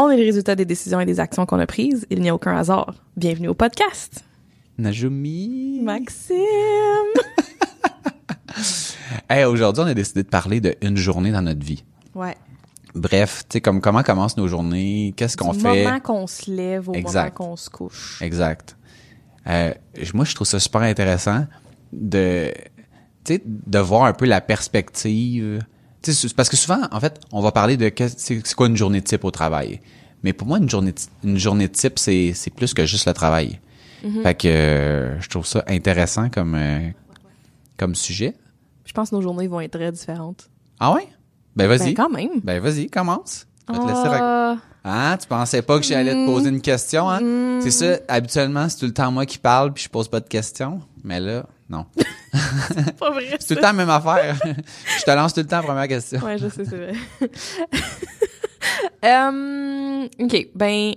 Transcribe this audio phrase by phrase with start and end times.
[0.00, 2.06] On est le résultat des décisions et des actions qu'on a prises.
[2.08, 2.94] Il n'y a aucun hasard.
[3.16, 4.24] Bienvenue au podcast.
[4.78, 5.80] Najumi.
[5.82, 6.36] Maxime!
[9.30, 11.84] Hey, aujourd'hui, on a décidé de parler de une journée dans notre vie.
[12.14, 12.34] Ouais.
[12.94, 15.84] Bref, tu sais, comme comment commencent nos journées, qu'est-ce qu'on fait?
[15.84, 17.38] moment qu'on se lève au Exact.
[17.38, 18.20] moment qu'on se couche.
[18.22, 18.76] Exact.
[19.46, 19.72] Euh,
[20.14, 21.46] moi, je trouve ça super intéressant
[21.92, 22.52] de,
[23.26, 25.60] de voir un peu la perspective.
[26.02, 29.24] C'est parce que souvent, en fait, on va parler de c'est quoi une journée type
[29.24, 29.80] au travail?
[30.22, 33.60] Mais pour moi, une journée, une journée type, c'est c'est plus que juste le travail.
[34.22, 36.90] Fait que euh, je trouve ça intéressant comme euh,
[37.76, 38.34] comme sujet.
[38.84, 40.48] Je pense que nos journées vont être très différentes.
[40.78, 41.08] Ah ouais?
[41.56, 41.94] Ben vas-y.
[41.94, 42.40] Ben, quand même.
[42.44, 43.46] Ben vas-y, commence.
[43.68, 47.10] Je vais te laisser Ah, Hein, tu pensais pas que j'allais te poser une question,
[47.10, 47.20] hein?
[47.20, 47.60] Mm.
[47.60, 50.28] C'est ça, habituellement, c'est tout le temps moi qui parle puis je pose pas de
[50.28, 50.80] questions.
[51.04, 51.84] Mais là, non.
[52.32, 53.36] c'est pas vrai.
[53.38, 54.38] C'est tout le temps la même affaire.
[54.98, 56.20] je te lance tout le temps la première question.
[56.20, 56.92] Ouais, je sais, c'est vrai.
[59.04, 60.94] Euh, OK, ben,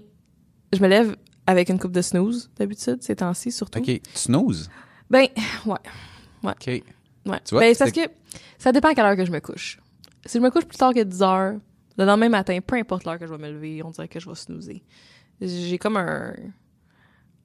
[0.74, 1.16] je me lève
[1.48, 3.80] avec une coupe de snooze, d'habitude, ces temps-ci, surtout.
[3.80, 4.70] OK, tu snooze?
[5.10, 5.28] Ben,
[5.66, 5.78] ouais,
[6.44, 6.68] OK.
[6.68, 6.84] ouais.
[7.26, 8.12] Tu vois, ben, c'est parce que
[8.58, 9.80] ça dépend à quelle heure que je me couche.
[10.26, 11.54] Si je me couche plus tard que 10 heures,
[11.98, 14.30] le lendemain matin, peu importe l'heure que je vais me lever, on dirait que je
[14.30, 14.84] vais snoozer.
[15.42, 16.34] J'ai comme un,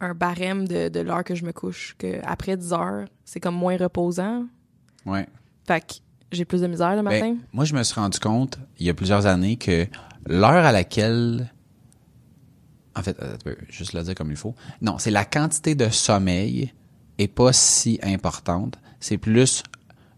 [0.00, 3.54] un barème de, de l'heure que je me couche, que après 10 heures, c'est comme
[3.56, 4.44] moins reposant.
[5.06, 5.26] Ouais.
[5.66, 5.94] Fait que
[6.32, 7.36] j'ai plus de misère le Ben, matin.
[7.52, 9.86] moi, je me suis rendu compte, il y a plusieurs années, que
[10.26, 11.50] l'heure à laquelle...
[12.94, 14.54] En fait, euh, tu peux juste le dire comme il faut.
[14.80, 16.72] Non, c'est la quantité de sommeil
[17.18, 18.78] est pas si importante.
[19.00, 19.62] C'est plus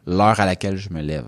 [0.07, 1.27] l'heure à laquelle je me lève.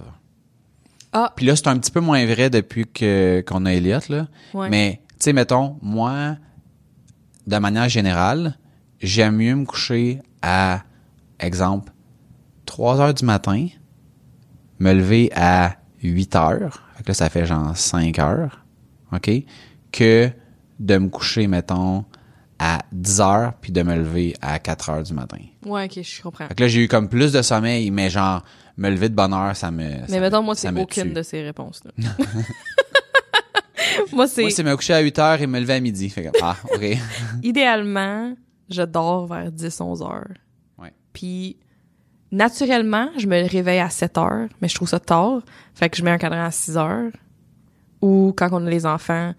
[1.13, 4.29] Ah, Puis là, c'est un petit peu moins vrai depuis que qu'on a Elliot, là.
[4.55, 4.69] Ouais.
[4.71, 6.37] Mais, tu sais, mettons, moi,
[7.47, 8.57] de manière générale,
[9.01, 10.83] j'aime mieux me coucher à,
[11.39, 11.93] exemple,
[12.67, 13.67] 3 heures du matin,
[14.79, 18.65] me lever à 8 heures, fait que là, ça fait genre 5 heures,
[19.13, 19.31] OK?
[19.93, 20.31] Que
[20.79, 22.05] de me coucher, mettons,
[22.59, 25.39] à 10 heures, puis de me lever à 4 heures du matin.
[25.67, 26.47] ouais, ok, je comprends.
[26.49, 28.43] Fait que là, j'ai eu comme plus de sommeil, mais genre,
[28.77, 29.83] me lever de bonne heure, ça me...
[29.83, 31.13] ça Mais me- mettons, moi, ça c'est aucune tue.
[31.15, 31.91] de ces réponses-là.
[34.13, 36.09] moi, c'est Moi, c'est me coucher à 8 heures et me lever à midi.
[36.11, 36.85] Fait que, ah, OK.
[37.43, 38.35] idéalement,
[38.69, 40.35] je dors vers 10-11 heures.
[40.79, 40.93] Ouais.
[41.13, 41.57] Puis,
[42.33, 45.43] naturellement, je me réveille à 7 heures, mais je trouve ça tard.
[45.75, 47.11] Fait que je mets un cadran à 6 heures.
[48.03, 49.35] Ou quand on a les enfants,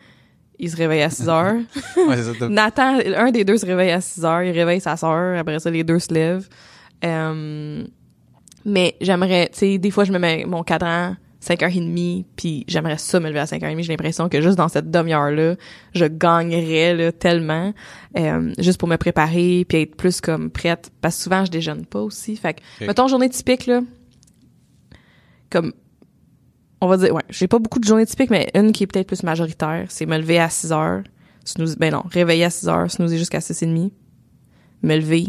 [0.60, 1.56] ils se réveillent à 6 heures.
[2.08, 2.50] Ouais, c'est ça.
[2.50, 5.72] Nathan, un des deux se réveille à 6 heures, il réveille sa sœur, après ça,
[5.72, 6.48] les deux se lèvent.
[7.04, 7.84] Euh,
[8.66, 13.20] mais j'aimerais, tu sais, des fois, je me mets mon cadran 5h30, puis j'aimerais ça
[13.20, 13.82] me lever à 5h30.
[13.82, 15.56] J'ai l'impression que juste dans cette demi-heure-là,
[15.94, 17.74] je gagnerais là, tellement,
[18.18, 20.92] euh, juste pour me préparer, puis être plus comme prête.
[21.02, 22.36] Parce que souvent, je déjeune pas aussi.
[22.36, 22.88] Fait que, Ok.
[22.88, 23.82] mettons, journée typique, là,
[25.50, 25.74] comme
[26.80, 29.08] on va dire, ouais, j'ai pas beaucoup de journées typiques, mais une qui est peut-être
[29.08, 31.04] plus majoritaire, c'est me lever à 6 heures,
[31.46, 33.94] snooze, ben non, réveiller à 6 heures, snoozer jusqu'à 6 et demi,
[34.82, 35.28] me lever,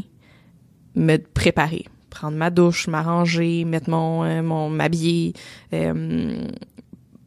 [0.94, 5.32] me préparer, prendre ma douche, m'arranger, mettre mon, euh, mon, m'habiller,
[5.72, 6.46] euh,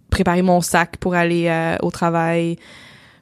[0.09, 2.57] préparer mon sac pour aller euh, au travail,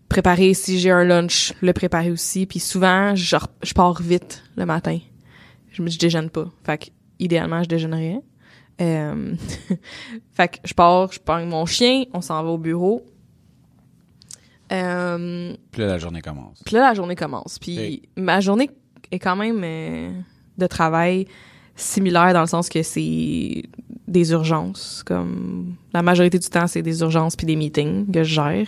[0.09, 4.65] préparer si j'ai un lunch, le préparer aussi, puis souvent, je, je pars vite le
[4.65, 4.99] matin.
[5.71, 6.45] Je me je déjeune pas.
[6.63, 6.85] Fait que,
[7.19, 8.21] idéalement, je déjeunerais.
[8.81, 9.35] Euh,
[10.33, 13.03] fait que je pars, je prends mon chien, on s'en va au bureau.
[14.71, 16.61] Euh, Puis là, la journée commence.
[16.63, 17.59] puis là, la journée commence.
[17.59, 18.69] Puis ma journée
[19.11, 20.11] est quand même euh,
[20.57, 21.27] de travail
[21.75, 23.63] similaire dans le sens que c'est
[24.07, 25.03] des urgences.
[25.05, 28.67] Comme la majorité du temps, c'est des urgences puis des meetings que je gère.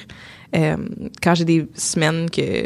[0.56, 0.78] Euh,
[1.22, 2.66] quand j'ai des semaines que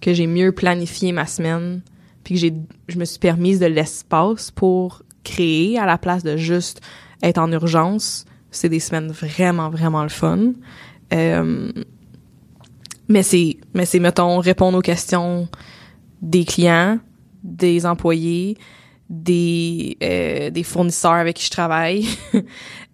[0.00, 1.82] que j'ai mieux planifié ma semaine,
[2.24, 2.54] puis que j'ai
[2.88, 6.80] je me suis permise de l'espace pour créer à la place de juste
[7.22, 10.52] être en urgence, c'est des semaines vraiment vraiment le fun.
[11.12, 11.70] Euh,
[13.08, 15.48] mais c'est, mais c'est, mettons, répondre aux questions
[16.22, 17.00] des clients,
[17.42, 18.56] des employés,
[19.10, 22.06] des euh, des fournisseurs avec qui je travaille.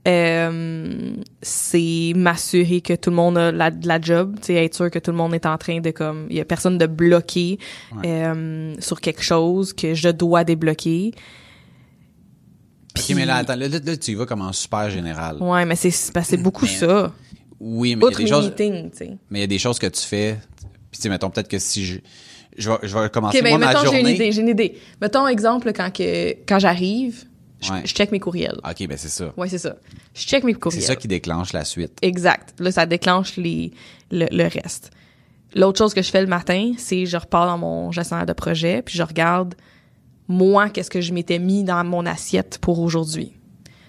[0.08, 4.88] Euh, c'est m'assurer que tout le monde a la, la job, tu sais, être sûr
[4.88, 7.58] que tout le monde est en train de comme, il y a personne de bloqué
[8.04, 11.12] euh, sur quelque chose que je dois débloquer.
[12.96, 15.38] OK, mais là, attends, là, là, tu y vas comme en super général.
[15.42, 17.12] Ouais, mais c'est c'est beaucoup Mais- ça.
[17.58, 19.18] Oui, mais il y a des choses, sais.
[19.28, 20.38] mais il y a des choses que tu fais.
[20.90, 21.98] Puis, tu sais, mettons, peut-être que si je,
[22.58, 24.79] je vais, je vais commencer Ok, ben mettons j'ai une idée, j'ai une idée.
[25.00, 27.25] Mettons exemple quand que quand j'arrive,
[27.61, 27.82] je, Ouais.
[27.85, 28.58] je check mes courriels.
[28.69, 29.32] OK, ben c'est ça.
[29.37, 29.76] Ouais, c'est ça.
[30.14, 30.82] Je check mes C'est courriels.
[30.82, 31.99] ça qui déclenche la suite.
[32.03, 32.55] Exact.
[32.58, 33.73] Là, ça déclenche les,
[34.11, 34.91] le, le reste.
[35.55, 38.82] L'autre chose que je fais le matin, c'est je repars dans mon gestionnaire de projet,
[38.82, 39.55] puis je regarde,
[40.29, 43.32] moi, qu'est-ce que je m'étais mis dans mon assiette pour aujourd'hui.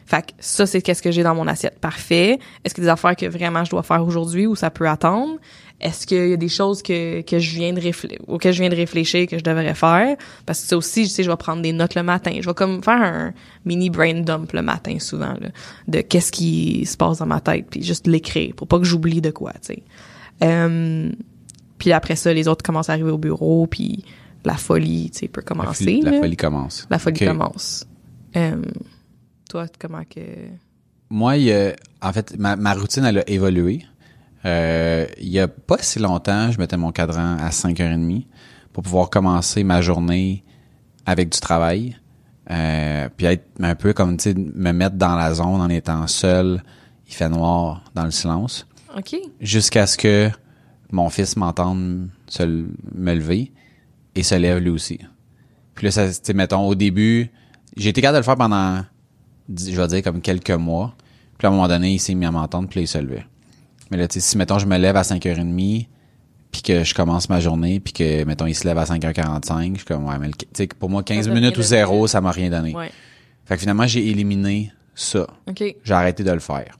[0.05, 1.79] Fait que ça, c'est qu'est-ce que j'ai dans mon assiette.
[1.79, 2.39] Parfait.
[2.63, 4.87] Est-ce qu'il y a des affaires que vraiment je dois faire aujourd'hui ou ça peut
[4.87, 5.35] attendre?
[5.79, 8.69] Est-ce qu'il y a des choses que, que je viens de réfléchir, auxquelles je viens
[8.71, 10.17] de réfléchir que je devrais faire?
[10.47, 12.31] Parce que ça aussi, sais, je vais prendre des notes le matin.
[12.41, 13.33] Je vais comme faire un
[13.63, 15.49] mini brain dump le matin souvent, là,
[15.87, 19.21] de qu'est-ce qui se passe dans ma tête, puis juste l'écrire pour pas que j'oublie
[19.21, 19.83] de quoi, tu sais.
[20.43, 21.11] Euh,
[21.77, 24.03] puis après ça, les autres commencent à arriver au bureau, puis
[24.45, 25.83] la folie, tu sais, peut La, commencer.
[25.83, 26.87] folie- la folie commence.
[26.89, 27.85] La folie commence.
[28.35, 28.61] Euh,
[29.49, 30.21] toi, comment que...
[31.09, 33.83] Moi, il y a- en fait, ma, ma routine, elle a évolué.
[34.45, 38.25] Euh, il y a pas si longtemps, je mettais mon cadran à 5h30
[38.73, 40.43] pour pouvoir commencer ma journée
[41.05, 41.97] avec du travail.
[42.49, 46.07] Euh, puis être un peu comme, tu sais, me mettre dans la zone en étant
[46.07, 46.63] seul.
[47.07, 48.67] Il fait noir dans le silence.
[48.97, 49.15] OK.
[49.41, 50.29] Jusqu'à ce que
[50.91, 53.51] mon fils m'entende se me lever
[54.15, 54.99] et se lève lui aussi.
[55.75, 57.29] Puis là, ça, tu mettons, au début,
[57.75, 58.83] j'ai été capable de le faire pendant,
[59.49, 60.95] je vais dire, comme quelques mois.
[61.37, 63.25] Puis à un moment donné, il s'est mis à m'entendre, puis là, il se levait.
[63.91, 65.87] Mais là, tu sais, si, mettons, je me lève à 5h30,
[66.51, 69.77] puis que je commence ma journée, puis que, mettons, il se lève à 5h45, je
[69.77, 72.07] suis comme, ouais, mais le- tu sais, pour moi, 15 Ça t'a minutes ou zéro,
[72.07, 72.73] ça m'a rien donné.
[72.75, 72.91] Ouais.
[73.45, 75.27] Fait que finalement, j'ai éliminé ça.
[75.47, 75.63] OK.
[75.83, 76.77] J'ai arrêté de le faire.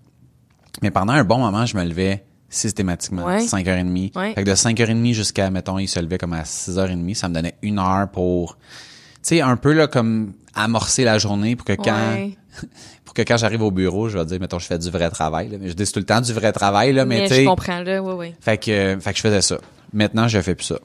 [0.82, 3.46] Mais pendant un bon moment, je me levais systématiquement, Ouais.
[3.46, 4.16] 5h30.
[4.18, 4.34] Ouais.
[4.34, 7.56] Fait que de 5h30 jusqu'à, mettons, il se levait comme à 6h30, ça me donnait
[7.62, 12.30] une heure pour, tu sais, un peu là, comme amorcer la journée pour que quand,
[13.18, 15.58] que quand j'arrive au bureau, je vais dire, mettons, je fais du vrai travail, là.
[15.60, 17.82] Mais je dis tout le temps du vrai travail, là, mais, Mais tu je comprends,
[17.82, 18.36] là, ouais, ouais.
[18.40, 19.58] Fait que, euh, fait que je faisais ça.
[19.92, 20.80] Maintenant, je fais plus ça.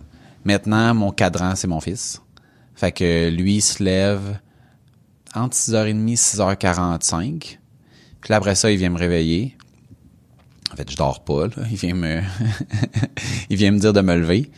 [0.45, 2.23] Maintenant, mon cadran, c'est mon fils.
[2.75, 4.39] Fait que lui, il se lève
[5.35, 7.39] entre 6h30 6h45.
[7.39, 7.59] Puis
[8.31, 9.57] là, après ça, il vient me réveiller.
[10.73, 11.65] En fait, je dors pas, là.
[11.71, 12.23] Il vient me,
[13.51, 14.51] il vient me dire de me lever.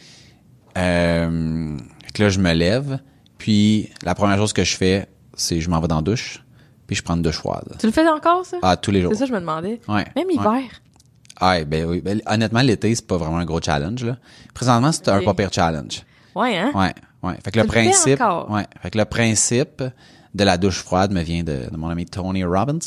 [0.79, 3.01] Euh, fait que là, je me lève.
[3.37, 6.44] Puis, la première chose que je fais, c'est je m'en vais dans la douche.
[6.87, 7.65] Puis, je prends douche froide.
[7.79, 8.59] Tu le fais encore, ça?
[8.63, 9.13] Ah, tous les jours.
[9.13, 9.81] c'est ça, que je me demandais.
[9.89, 10.05] Ouais.
[10.17, 10.33] Même Ouais.
[10.33, 10.63] l'hiver.
[11.41, 12.01] Ah, ben oui.
[12.01, 14.17] Ben, honnêtement, l'été, c'est pas vraiment un gros challenge, là.
[14.55, 16.03] Présentement, c'est un pas pire challenge.
[16.35, 16.71] Ouais, hein?
[16.75, 17.37] Ouais, ouais.
[17.45, 18.21] Fait que le principe,
[18.51, 18.67] ouais.
[18.83, 19.83] Fait que le principe
[20.35, 22.79] de la douche froide me vient de, de mon ami Tony Robbins.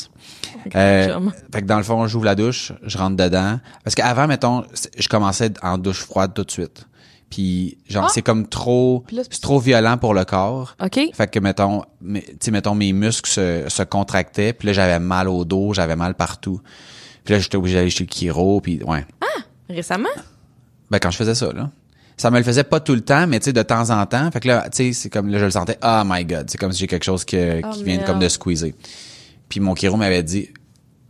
[0.76, 1.20] Euh,
[1.52, 3.58] fait que dans le fond, j'ouvre la douche, je rentre dedans.
[3.84, 4.64] Parce qu'avant, mettons,
[4.98, 6.86] je commençais en douche froide tout de suite.
[7.30, 8.10] Puis, genre, Ah!
[8.12, 10.76] c'est comme trop, c'est- trop violent pour le corps.
[10.82, 10.98] OK.
[11.12, 15.28] Fait que, mettons, tu sais, mettons, mes muscles se, se contractaient, puis là, j'avais mal
[15.28, 16.60] au dos, j'avais mal partout.
[17.24, 19.04] Puis là, j'étais obligé d'aller chez le chiro, puis ouais.
[19.68, 20.08] Récemment?
[20.90, 21.70] Ben, quand je faisais ça, là.
[22.16, 24.30] Ça me le faisait pas tout le temps, mais tu sais, de temps en temps.
[24.30, 26.48] Fait que là, tu sais, c'est comme, là, je le sentais, oh my god.
[26.50, 28.06] C'est comme si j'ai quelque chose que- Oh, qui vient merde.
[28.06, 28.72] comme de squeezer.
[29.50, 30.48] Puis mon chiro m'avait dit,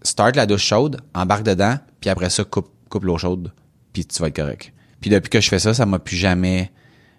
[0.03, 3.53] start la douche chaude, embarque dedans, puis après ça, coupe, coupe l'eau chaude,
[3.93, 4.73] puis tu vas être correct.
[5.01, 6.73] Puis depuis que je fais ça, ça m'a plus jamais...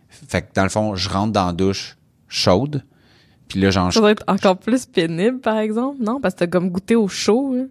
[0.09, 2.83] Fait que dans le fond, je rentre dans la douche chaude,
[3.49, 6.21] puis là, j'en Ça doit être encore plus pénible, par exemple, non?
[6.21, 7.67] Parce que t'as comme goûté au chaud, hein?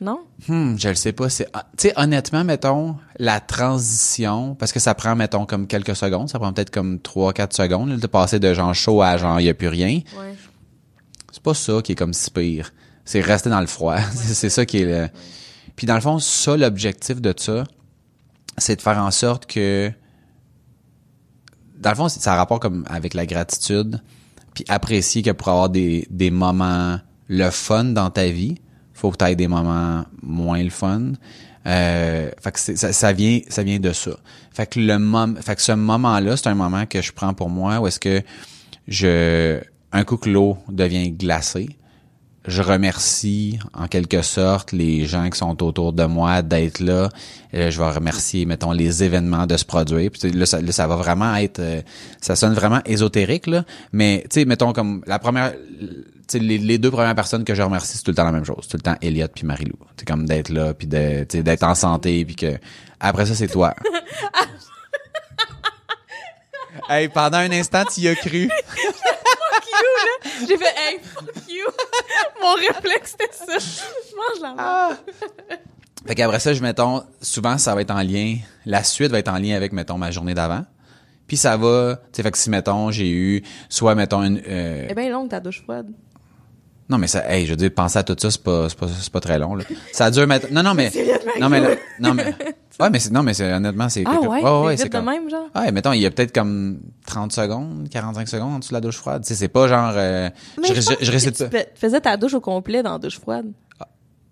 [0.00, 0.20] Non?
[0.48, 1.28] Hmm, je le sais pas.
[1.28, 5.94] C'est, ah, tu sais, honnêtement, mettons, la transition, parce que ça prend, mettons, comme quelques
[5.94, 9.38] secondes, ça prend peut-être comme 3-4 secondes, là, de passer de genre chaud à genre,
[9.38, 10.00] il y a plus rien.
[10.18, 10.34] Ouais.
[11.30, 12.72] C'est pas ça qui est comme si pire.
[13.04, 13.98] C'est rester dans le froid.
[14.14, 15.08] c'est, c'est ça qui est le...
[15.76, 17.64] Puis dans le fond, ça, l'objectif de ça,
[18.60, 19.90] c'est de faire en sorte que,
[21.78, 24.00] dans le fond, ça a rapport comme avec la gratitude,
[24.54, 26.98] puis apprécier que pour avoir des, des moments
[27.28, 28.60] le fun dans ta vie,
[28.92, 31.12] faut que tu aies des moments moins le fun.
[31.66, 34.12] Euh, fait que ça, ça vient ça vient de ça.
[34.50, 37.50] Fait que le mom, fait que ce moment-là, c'est un moment que je prends pour
[37.50, 38.22] moi où est-ce que
[38.88, 39.60] je
[39.92, 41.70] un coup que l'eau devient glacée,
[42.46, 47.10] je remercie en quelque sorte les gens qui sont autour de moi d'être là.
[47.54, 50.10] Euh, je vais remercier, mettons, les événements de se produire.
[50.10, 51.82] Puis là, ça, là, ça va vraiment être, euh,
[52.20, 53.64] ça sonne vraiment ésotérique là.
[53.92, 55.58] Mais tu sais, mettons comme la première, tu
[56.28, 58.46] sais, les, les deux premières personnes que je remercie, c'est tout le temps la même
[58.46, 58.66] chose.
[58.68, 59.78] Tout le temps Elliot puis Marilou.
[59.96, 62.58] C'est comme d'être là puis de, tu sais, d'être en santé puis que
[63.00, 63.74] après ça c'est toi.
[66.88, 68.48] hey, pendant un instant, tu y as cru.
[69.82, 70.30] là.
[70.48, 71.66] J'ai fait, hey, fuck you.
[72.42, 73.58] Mon réflexe, c'était ça.
[73.58, 74.98] Je mange la merde.
[76.06, 79.28] Fait qu'après ça, je mettons, souvent, ça va être en lien, la suite va être
[79.28, 80.64] en lien avec, mettons, ma journée d'avant.
[81.26, 84.88] Puis ça va, tu sais, fait que si, mettons, j'ai eu, soit, mettons, une, euh,
[84.88, 85.88] est bien longue, ta douche froide.
[86.88, 88.88] non, mais ça, hey, je veux dire, penser à tout ça, c'est pas, c'est pas,
[88.88, 89.64] c'est pas très long, là.
[89.92, 90.90] Ça dure, mettons, non, non, mais,
[91.40, 91.68] non, mais, là,
[92.00, 92.34] non, mais,
[92.80, 94.42] ouais, mais c'est, non, mais c'est, honnêtement, c'est, Ah ouais?
[94.42, 95.46] ouais, c'est vite de comme, même, genre?
[95.54, 98.80] ouais, mettons, il y a peut-être comme 30 secondes, 45 secondes en dessous de la
[98.80, 99.22] douche froide.
[99.22, 100.28] Tu sais, c'est pas genre, euh,
[100.60, 101.44] Mais je, je, je, récite tu
[101.74, 103.46] faisais ta douche au complet dans la douche froide.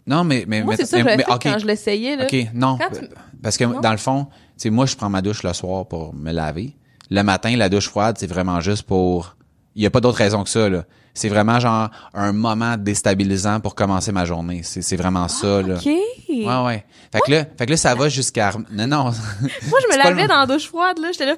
[0.06, 2.24] Non, mais, mais, Moi, mais- c'est ça mais- fait quand je l'essayais, là.
[2.24, 2.78] OK, non.
[2.78, 3.08] Tu-
[3.42, 3.80] Parce que Non?
[3.80, 6.74] dans le fond, tu sais, moi, je prends ma douche le soir pour me laver.
[7.10, 9.36] Le matin, la douche froide, c'est vraiment juste pour.
[9.74, 10.84] Il y a pas d'autre raison que ça, là.
[11.14, 14.62] C'est vraiment genre un moment déstabilisant pour commencer ma journée.
[14.62, 15.74] C'est, c'est vraiment ça, là.
[15.76, 15.88] OK.
[16.28, 16.84] Ouais, ouais.
[17.12, 18.52] Fait que là, fait que là, ça va jusqu'à.
[18.70, 19.04] Non, non.
[19.40, 21.08] Moi, je me lavais dans la douche froide, là.
[21.12, 21.36] J'étais là.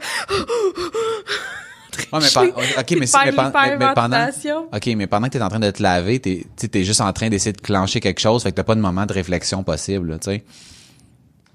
[2.12, 4.28] Ouais, mais, ok, mais, si- mais, pen- mais- pendant.
[4.73, 7.28] OK, mais pendant que t'es en train de te laver, t'es, t'es juste en train
[7.28, 10.18] d'essayer de clencher quelque chose, fait que t'as pas de moment de réflexion possible, là,
[10.18, 10.44] tu sais.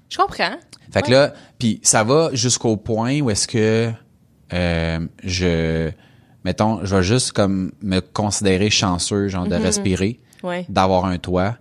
[0.08, 0.56] Je comprends.
[0.92, 3.90] Fait que là, puis ça va jusqu'au point où est-ce que
[4.52, 5.90] euh, je,
[6.44, 10.64] mettons, je vais juste comme me considérer chanceux, genre de respirer, Ouais.
[10.68, 11.56] d'avoir un toit.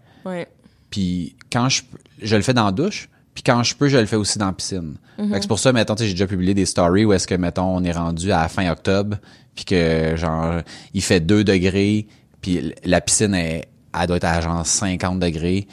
[0.91, 1.81] Puis quand je,
[2.21, 4.47] je le fais dans la douche, puis quand je peux, je le fais aussi dans
[4.47, 4.95] la piscine.
[5.17, 7.83] Que c'est pour ça, mettons, j'ai déjà publié des stories où est-ce que, mettons, on
[7.83, 9.17] est rendu à la fin octobre,
[9.55, 10.61] puis que, genre,
[10.93, 12.07] il fait 2 degrés,
[12.41, 15.67] puis la piscine, est, elle doit être à, genre, 50 degrés,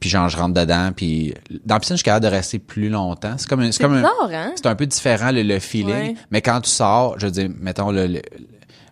[0.00, 1.32] puis genre, je rentre dedans, puis
[1.64, 3.34] dans la piscine, je suis capable de rester plus longtemps.
[3.38, 4.52] C'est comme, un- c'est comme un, hein?
[4.56, 5.88] c'est un peu différent, le, le feeling.
[5.94, 6.14] Ouais.
[6.30, 8.22] Mais quand tu sors, je veux dire, mettons, le, le-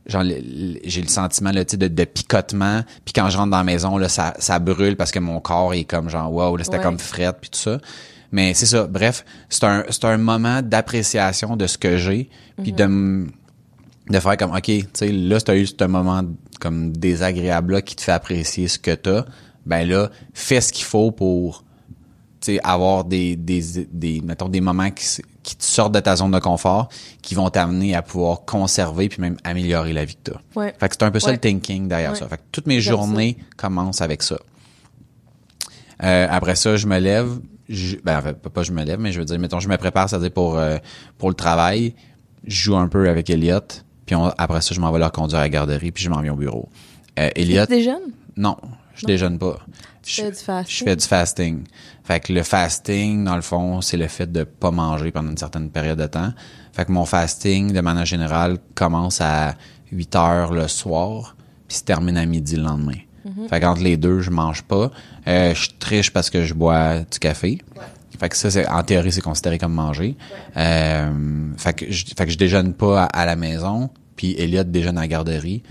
[0.07, 0.25] genre,
[0.85, 2.83] j'ai le sentiment, là, de, de picotement.
[3.05, 5.75] Puis quand je rentre dans la maison, là, ça, ça brûle parce que mon corps
[5.75, 6.83] est comme genre, wow, là, c'était Ouais.
[6.83, 7.79] comme frette, puis tout ça.
[8.33, 8.87] Mais c'est ça.
[8.87, 12.31] Bref, c'est un, c'est un moment d'appréciation de ce que j'ai,
[12.63, 13.31] puis de m-
[14.09, 16.23] de faire comme, OK, tu sais, là, t'as eu ce moment
[16.61, 19.25] comme désagréable là qui te fait apprécier ce que t'as.
[19.67, 21.63] Ben là, fais ce qu'il faut pour
[22.41, 25.05] tu sais, avoir des, des, des, mettons, des moments qui,
[25.43, 26.89] qui te sortent de ta zone de confort,
[27.23, 30.39] qui vont t'amener à pouvoir conserver puis même améliorer la vie que t'as.
[30.61, 30.75] Ouais.
[30.79, 31.33] Fait que c'est un peu ça Ouais.
[31.35, 32.19] le thinking derrière Ouais.
[32.19, 32.29] ça.
[32.29, 34.39] Fait que toutes mes journées commencent avec ça.
[36.03, 37.39] Euh, après ça, je me lève.
[37.69, 39.69] Je, ben, en fait, pas pas je me lève, mais je veux dire, mettons, je
[39.69, 40.79] me prépare, c'est-à-dire pour, euh,
[41.19, 41.95] pour le travail.
[42.47, 43.61] Je joue un peu avec Elliot.
[44.05, 46.21] Puis on- après ça, je m'en vais leur conduire à la garderie, puis je m'en
[46.21, 46.69] viens au bureau.
[47.19, 48.13] Euh, Elliot, Tu déjeunes?
[48.37, 48.57] non,
[48.97, 49.59] je déjeune pas.
[50.07, 50.77] Je- fais du fasting?
[50.79, 51.65] Je fais du fasting.
[52.05, 55.37] Fait que le fasting, dans le fond, c'est le fait de pas manger pendant une
[55.37, 56.33] certaine période de temps.
[56.73, 59.55] Fait que mon fasting, de manière générale, commence à
[59.93, 61.37] 8 heures le soir,
[61.69, 62.99] puis se termine à midi le lendemain.
[63.49, 64.91] Fait qu'entre les deux, je mange pas.
[65.29, 67.59] Euh, je triche parce que je bois du café.
[68.19, 70.17] Fait que ça, c'est, en théorie, c'est considéré comme manger.
[70.57, 71.11] Euh,
[71.57, 74.99] fait que je, fait que je déjeune pas à, à la maison, puis Elliot déjeune
[74.99, 75.63] à la garderie.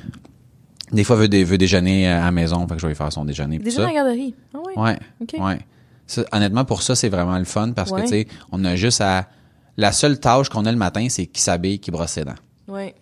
[0.92, 3.12] Des fois, veut, dé- veut déjeuner à la maison, fait que je vais lui faire
[3.14, 3.60] son déjeuner.
[3.60, 4.36] Déjeuner à la garderie.
[4.54, 4.78] Ah ouais?
[4.78, 5.40] Ouais.
[5.40, 5.60] Ouais.
[6.08, 8.02] Ça, honnêtement, pour ça, c'est vraiment le fun parce Ouais.
[8.02, 9.28] que, tu sais, on a juste à.
[9.78, 12.36] La seule tâche qu'on a le matin, c'est qui s'habille, qui brosse ses dents.
[12.68, 12.94] Ouais.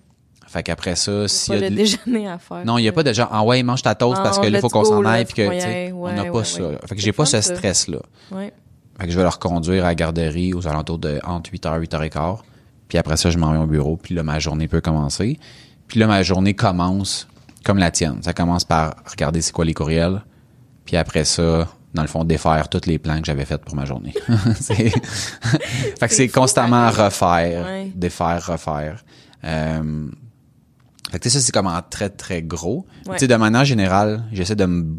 [0.47, 2.63] Fait qu'après ça, s'il Pas y a le de- déjeuner à faire.
[2.63, 4.45] Non, il y a pas de genre, ah ouais, mange ta toast Ah, parce que
[4.47, 6.61] là, il faut qu'on s'en aille puis que, tu sais, on Ouais, n'a pas ça.
[6.87, 7.99] Fait que j'ai pas ce stress-là.
[8.31, 8.53] Ouais.
[8.99, 12.39] Fait que je vais leur conduire à la garderie aux alentours de entre 8h, 8h15.
[12.87, 13.97] Puis après ça, je m'en vais au bureau.
[13.97, 15.39] Puis là, ma journée peut commencer.
[15.87, 17.27] Puis là, ma journée commence
[17.63, 18.21] comme la tienne.
[18.21, 20.21] Ça commence par regarder c'est quoi les courriels.
[20.85, 23.85] Puis après ça, dans le fond, défaire tous les plans que j'avais faits pour ma
[23.85, 24.13] journée.
[24.61, 27.05] Fait que c'est constamment pareil.
[27.05, 27.91] refaire, Ouais.
[27.95, 29.03] défaire, refaire.
[29.43, 30.07] Euh,
[31.11, 32.85] fait que tu sais, ça, c'est comme en très, très gros.
[33.07, 33.13] Ouais.
[33.15, 34.97] Tu sais, de manière générale, j'essaie de me...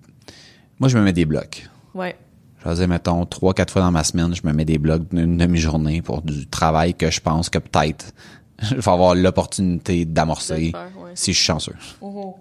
[0.81, 1.69] Moi, je me mets des blocs.
[1.95, 2.17] Ouais.
[2.65, 5.09] Je vais dire, mettons, trois, quatre fois dans ma semaine, je me mets des blocs
[5.15, 8.13] d'une demi-journée pour du travail que je pense que peut-être
[8.63, 11.17] je vais avoir l'opportunité d'amorcer faire, ouais.
[11.17, 11.75] si je suis chanceux.
[12.01, 12.37] Oh,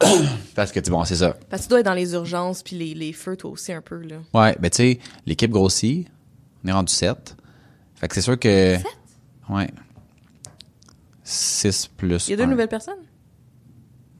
[0.00, 0.06] oh.
[0.54, 1.36] Parce que, tu bon, c'est ça.
[1.48, 3.80] Parce que tu dois être dans les urgences puis les, les feux, toi aussi, un
[3.80, 4.16] peu, là.
[4.32, 6.08] Ouais, ben tu sais, l'équipe grossit.
[6.64, 7.36] On est rendu 7.
[7.94, 8.76] Fait que c'est sûr que...
[9.48, 9.70] Ouais.
[11.22, 12.46] 6 plus Il y a deux un.
[12.46, 13.02] nouvelles personnes?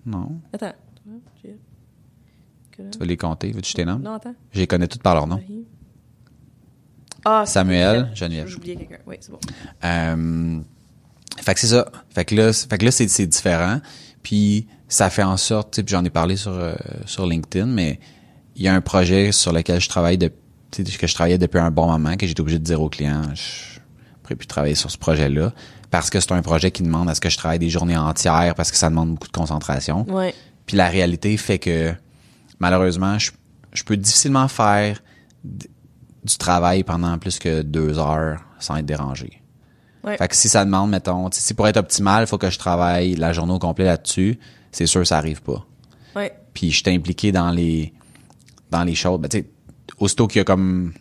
[0.06, 0.40] Non.
[0.52, 0.72] Attends.
[2.76, 3.52] Tu vas les compter.
[3.52, 3.98] Veux-tu que je noms?
[3.98, 4.34] Non, attends.
[4.52, 5.40] Je les connais toutes par leur nom.
[7.24, 8.48] Ah, Samuel, Geneviève.
[8.48, 8.98] J'ai oublié quelqu'un.
[9.06, 9.38] Oui, c'est bon.
[9.84, 10.60] Euh,
[11.42, 11.86] fait que c'est ça.
[12.14, 13.80] Fait que là, c'est- fait que là c'est, c'est différent.
[14.22, 16.74] Puis ça fait en sorte, tu sais, puis j'en ai parlé sur euh,
[17.06, 18.00] sur LinkedIn, mais
[18.56, 20.30] il y a un projet sur lequel je travaille de,
[20.70, 22.88] tu sais, que je travaillais depuis un bon moment, que j'étais obligé de dire aux
[22.88, 23.80] clients, je
[24.22, 25.52] pourrais plus travailler sur ce projet-là
[25.90, 28.54] parce que c'est un projet qui demande à ce que je travaille des journées entières
[28.56, 30.06] parce que ça demande beaucoup de concentration.
[30.08, 30.34] Ouais.
[30.66, 31.92] Puis la réalité fait que
[32.58, 33.32] malheureusement, je,
[33.72, 35.02] je peux difficilement faire
[35.44, 35.68] d-
[36.24, 39.42] du travail pendant plus que deux heures sans être dérangé.
[40.04, 40.16] Ouais.
[40.16, 43.14] Fait que si ça demande, mettons, si pour être optimal, il faut que je travaille
[43.14, 44.38] la journée au complet là-dessus,
[44.70, 45.64] c'est sûr ça arrive pas.
[46.14, 46.32] Ouais.
[46.52, 47.92] Puis je suis impliqué dans les
[48.70, 49.20] dans les choses.
[49.20, 49.46] Ben, tu sais,
[49.98, 50.92] aussitôt qu'il y a comme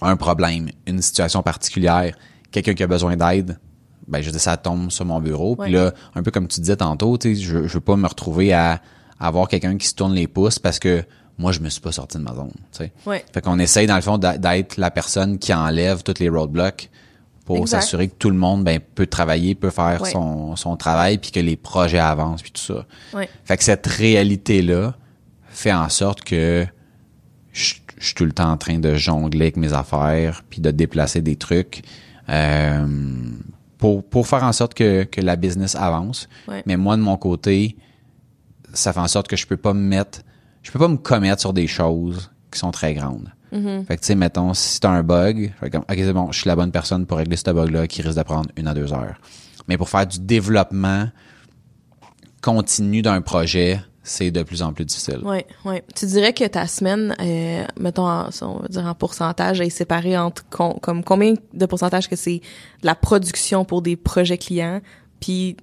[0.00, 2.14] un problème, une situation particulière,
[2.50, 3.58] quelqu'un qui a besoin d'aide,
[4.06, 5.54] ben je dis ça tombe sur mon bureau.
[5.56, 8.06] Puis là, un peu comme tu disais tantôt, tu sais, je, je veux pas me
[8.06, 8.80] retrouver à,
[9.20, 11.04] avoir quelqu'un qui se tourne les pouces parce que
[11.38, 12.52] moi je me suis pas sorti de ma zone.
[12.72, 12.92] Tu sais.
[13.06, 13.24] Ouais.
[13.32, 16.90] Fait qu'on essaye dans le fond d'être la personne qui enlève tous les roadblocks
[17.56, 20.10] pour s'assurer que tout le monde ben, peut travailler, peut faire Ouais.
[20.10, 22.86] son, son travail, puis que les projets avancent, puis tout ça.
[23.14, 23.28] Ouais.
[23.44, 24.94] Fait que cette réalité-là
[25.48, 26.66] fait en sorte que
[27.52, 30.70] je je suis tout le temps en train de jongler avec mes affaires, puis de
[30.70, 31.82] déplacer des trucs
[32.28, 32.86] euh,
[33.76, 36.28] pour, pour faire en sorte que, que la business avance.
[36.46, 36.62] Ouais.
[36.64, 37.76] Mais moi, de mon côté,
[38.72, 40.20] ça fait en sorte que je peux pas me mettre,
[40.62, 43.32] je peux pas me commettre sur des choses qui sont très grandes.
[43.52, 43.86] Mm-hmm.
[43.86, 46.48] Fait que, tu sais, mettons, si t'as un bug, comme, OK, c'est bon, je suis
[46.48, 49.18] la bonne personne pour régler ce bug-là qui risque de prendre une à deux heures.
[49.68, 51.08] Mais pour faire du développement
[52.42, 55.18] continu d'un projet, c'est de plus en plus difficile.
[55.22, 55.82] Ouais, ouais.
[55.94, 60.16] Tu dirais que ta semaine, euh, mettons, en, on va dire en pourcentage, est séparée
[60.16, 62.38] entre com- comme combien de pourcentage que c'est
[62.82, 64.80] de la production pour des projets clients,
[65.20, 65.56] puis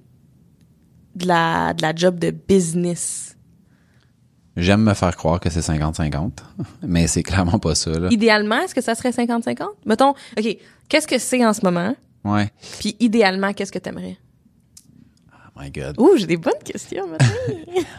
[1.14, 3.35] de la de la job de business?
[4.56, 6.30] J'aime me faire croire que c'est 50-50,
[6.82, 8.08] mais c'est clairement pas ça, là.
[8.10, 9.66] Idéalement, est-ce que ça serait 50-50?
[9.84, 10.56] Mettons, OK,
[10.88, 11.94] qu'est-ce que c'est en ce moment?
[12.24, 12.50] Ouais.
[12.80, 14.16] Puis idéalement, qu'est-ce que t'aimerais?
[15.32, 15.98] Oh my God.
[15.98, 17.06] Ouh, j'ai des bonnes questions.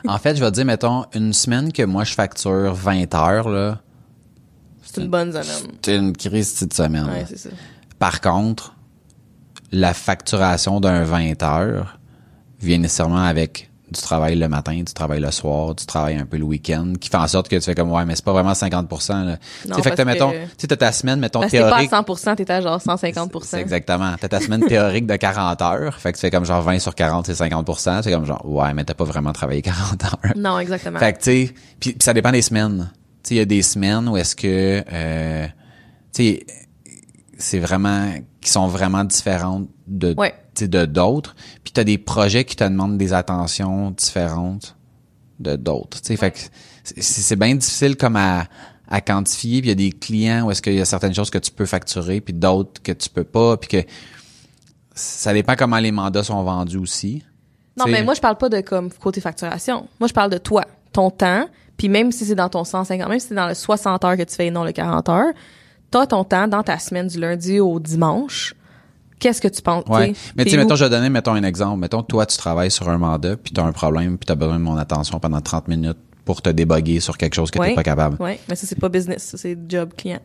[0.07, 3.49] En fait, je vais te dire, mettons, une semaine que moi, je facture 20 heures,
[3.49, 3.81] là,
[4.81, 5.77] c'est une bonne semaine.
[5.81, 7.05] c'est une crise de semaine.
[7.05, 7.25] Ouais, là.
[7.27, 7.49] c'est ça.
[7.99, 8.75] Par contre,
[9.71, 11.99] la facturation d'un 20 heures
[12.61, 16.37] vient nécessairement avec du travail le matin, du travail le soir, du travail un peu
[16.37, 18.53] le week-end, qui fait en sorte que tu fais comme, ouais, mais c'est pas vraiment
[18.53, 19.37] 50 là.
[19.61, 21.69] Tu Non, fait que mettons, tu sais, t'as ta semaine, mettons, Parce que t'es pas
[21.69, 21.93] théorique.
[21.93, 24.13] à 100%, t'es à genre 150 C'est exactement.
[24.19, 25.95] T'as ta semaine théorique de 40 heures.
[25.95, 28.73] Fait que tu fais comme genre 20 sur 40, c'est 50% C'est comme genre, ouais,
[28.73, 30.33] mais t'as pas vraiment travaillé 40 heures.
[30.35, 30.99] Non, exactement.
[30.99, 32.91] Fait que, tu sais, puis puis ça dépend des semaines.
[33.23, 35.45] Tu sais, il y a des semaines où est-ce que, euh,
[36.13, 36.45] tu sais,
[37.37, 40.33] c'est vraiment, qui sont vraiment différentes de, Ouais.
[40.57, 41.35] Tu de d'autres.
[41.63, 44.75] Puis t'as des projets qui te demandent des attentions différentes
[45.39, 46.01] de d'autres.
[46.01, 46.39] Tu fait que
[46.83, 48.45] c'est bien difficile comme à,
[48.87, 49.61] à quantifier.
[49.61, 51.51] Puis il y a des clients où est-ce qu'il y a certaines choses que tu
[51.51, 53.87] peux facturer, puis d'autres que tu peux pas, puis que
[54.93, 57.23] ça dépend comment les mandats sont vendus aussi.
[57.77, 59.87] Non, Tu mais moi, je parle pas de comme côté facturation.
[59.99, 63.19] Moi, je parle de toi, ton temps, puis même si c'est dans ton 150, même
[63.19, 65.33] si c'est dans le 60 heures que tu fais et non le 40 heures,
[65.91, 68.55] t'as ton temps dans ta semaine du lundi au dimanche.
[69.19, 69.83] Qu'est-ce que tu penses?
[69.87, 70.11] Ouais.
[70.13, 70.31] t'sais?
[70.35, 71.79] Mais tu sais, mettons, je vais donner, mettons, un exemple.
[71.79, 74.35] Mettons toi, tu travailles sur un mandat, puis tu as un problème, puis tu as
[74.35, 77.69] besoin de mon attention pendant 30 minutes pour te déboguer sur quelque chose que Ouais.
[77.69, 78.21] t'es pas capable.
[78.21, 80.19] Ouais, mais ça, c'est pas business, ça, c'est job client.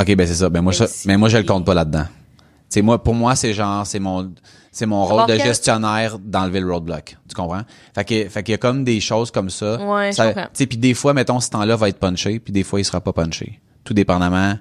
[0.00, 0.48] OK, ben c'est ça.
[0.50, 2.04] Ben moi, Mais ça, si- mais moi, je le compte pas là-dedans.
[2.04, 4.32] Tu sais, moi, pour moi, c'est genre, c'est mon,
[4.72, 7.16] c'est mon rôle de gestionnaire d'enlever le roadblock.
[7.28, 7.62] Tu comprends?
[7.94, 9.76] Fait que, fait qu'il y a comme des choses comme ça.
[9.84, 10.42] Ouais, je Ça- comprends.
[10.44, 12.84] Tu sais, puis des fois, mettons, ce temps-là va être punché, puis des fois, il
[12.84, 13.60] sera pas punché.
[13.84, 14.54] Tout dépendamment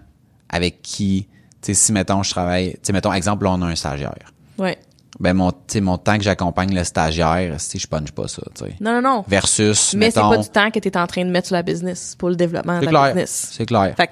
[0.49, 1.27] avec qui.
[1.63, 4.31] Tu sais, si, mettons, je travaille, tu sais, mettons, exemple, là, on a un stagiaire.
[4.57, 4.77] Ouais.
[5.19, 8.65] Ben, mon, tu mon temps que j'accompagne le stagiaire, si je punch pas ça, tu
[8.65, 8.75] sais.
[8.81, 9.25] Non, non, non.
[9.27, 10.29] Versus, Mais c'est mettons.
[10.31, 12.79] pas du temps que t'es en train de mettre sur la business pour le développement
[12.79, 13.13] de C'est la clair.
[13.13, 13.49] business.
[13.53, 13.93] C'est clair.
[13.95, 14.11] Fait que,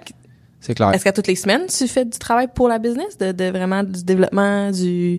[0.59, 0.93] C'est clair.
[0.93, 3.83] est-ce qu'à toutes les semaines, tu fais du travail pour la business, de, de vraiment
[3.83, 5.17] du développement, du,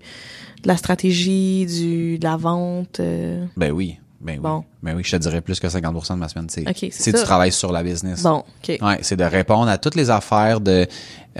[0.62, 3.00] de la stratégie, du, de la vente?
[3.00, 3.44] euh?
[3.56, 3.98] Ben oui.
[4.22, 4.38] Ben oui.
[4.40, 4.64] Bon.
[4.82, 7.12] Ben oui, je te dirais plus que 50% de ma semaine, c'est Ok, c'est c'est
[7.12, 7.24] du ça.
[7.24, 8.22] travail sur la business.
[8.22, 8.78] Bon, OK.
[8.80, 10.86] Ouais, c'est de répondre à toutes les affaires de,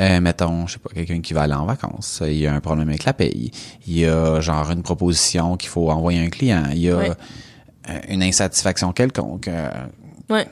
[0.01, 2.23] euh, mettons, je sais pas, quelqu'un qui va aller en vacances.
[2.27, 3.53] Il y a un problème avec la paye.
[3.87, 6.65] Il y a genre une proposition qu'il faut envoyer à un client.
[6.73, 7.11] Il y a Ouais.
[7.89, 9.47] euh, une insatisfaction quelconque.
[9.49, 9.71] Euh,
[10.29, 10.47] Ouais.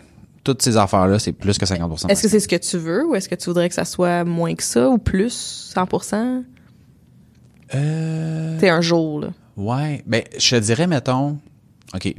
[0.44, 2.06] toutes ces affaires-là, c'est plus que 50%.
[2.06, 3.84] de Est-ce que c'est ce que tu veux ou est-ce que tu voudrais que ça
[3.84, 6.44] soit moins que ça ou plus, 100%?
[7.74, 9.28] Euh, C'est un jour, là.
[9.56, 11.38] Ouais, ben je te dirais mettons
[11.94, 12.14] OK.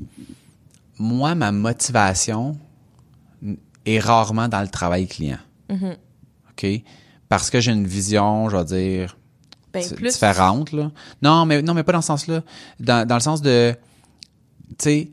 [1.00, 2.58] Moi ma motivation
[3.86, 5.40] est rarement dans le travail client.
[5.70, 5.96] Mm-hmm.
[6.52, 6.84] OK?
[7.30, 9.18] Parce que j'ai une vision, je vais dire
[9.74, 10.14] Ben, plus.
[10.14, 10.92] différente là.
[11.22, 12.44] Non, mais non mais pas dans ce sens-là,
[12.80, 13.76] dans dans le sens de
[14.70, 15.12] tu sais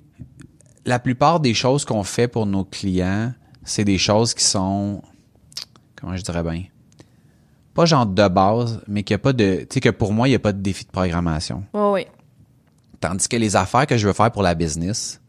[0.85, 3.33] la plupart des choses qu'on fait pour nos clients,
[3.65, 5.03] c'est des choses qui sont
[5.97, 6.65] comment je dirais bien
[7.79, 10.27] pas genre de base, mais qu'il y a pas de tu sais que pour moi,
[10.27, 11.63] il y a pas de défi de programmation.
[11.73, 12.09] Ouais, ouais.
[13.01, 15.21] Tandis que les affaires que je veux faire pour la business,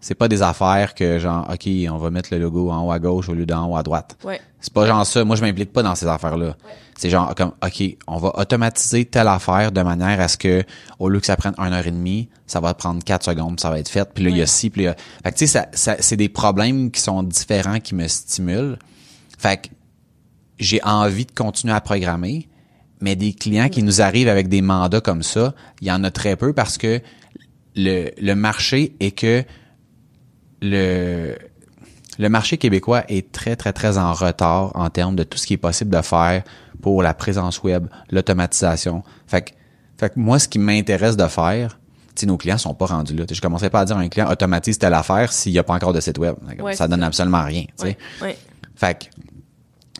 [0.00, 2.98] c'est pas des affaires que genre, OK, on va mettre le logo en haut à
[2.98, 4.16] gauche au lieu d'en haut à droite.
[4.24, 4.40] Ouais.
[4.60, 5.24] C'est pas genre ça.
[5.24, 6.56] Moi, je m'implique pas dans ces affaires-là.
[6.98, 10.64] C'est genre comme, OK, on va automatiser telle affaire de manière à ce que,
[10.98, 13.70] au lieu que ça prenne une heure et demie, ça va prendre quatre secondes, ça
[13.70, 14.08] va être fait.
[14.12, 15.58] Puis là, il y a ci, puis là, il y a- Fait que tu sais,
[15.58, 18.78] ça, ça- c'est des problèmes qui sont différents qui me stimulent.
[19.38, 19.68] Fait que
[20.58, 22.48] j'ai envie de continuer à programmer,
[23.00, 26.10] mais des clients qui nous arrivent avec des mandats comme ça, il y en a
[26.10, 27.00] très peu parce que
[27.74, 29.44] le, le marché est que
[30.62, 31.36] le
[32.18, 35.54] le marché québécois est très, très, très en retard en termes de tout ce qui
[35.54, 36.44] est possible de faire
[36.80, 39.02] pour la présence web, l'automatisation.
[39.26, 39.50] Fait que,
[39.98, 41.78] fait que moi, ce qui m'intéresse de faire,
[42.14, 43.24] tu sais, nos clients sont pas rendus là.
[43.30, 45.74] Je commencerai pas à dire à un client automatise telle affaire s'il n'y a pas
[45.74, 46.36] encore de site web.
[46.58, 47.06] Ouais, ça donne ça.
[47.06, 47.64] absolument rien.
[47.82, 48.38] Ouais, ouais.
[48.74, 49.04] Fait que,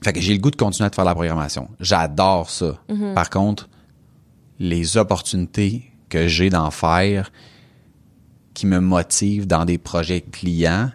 [0.02, 1.68] fait que j'ai le goût de continuer à faire la programmation.
[1.80, 2.78] J'adore ça.
[3.14, 3.68] Par contre,
[4.58, 7.30] les opportunités que j'ai d'en faire
[8.54, 10.90] qui me motivent dans des projets clients,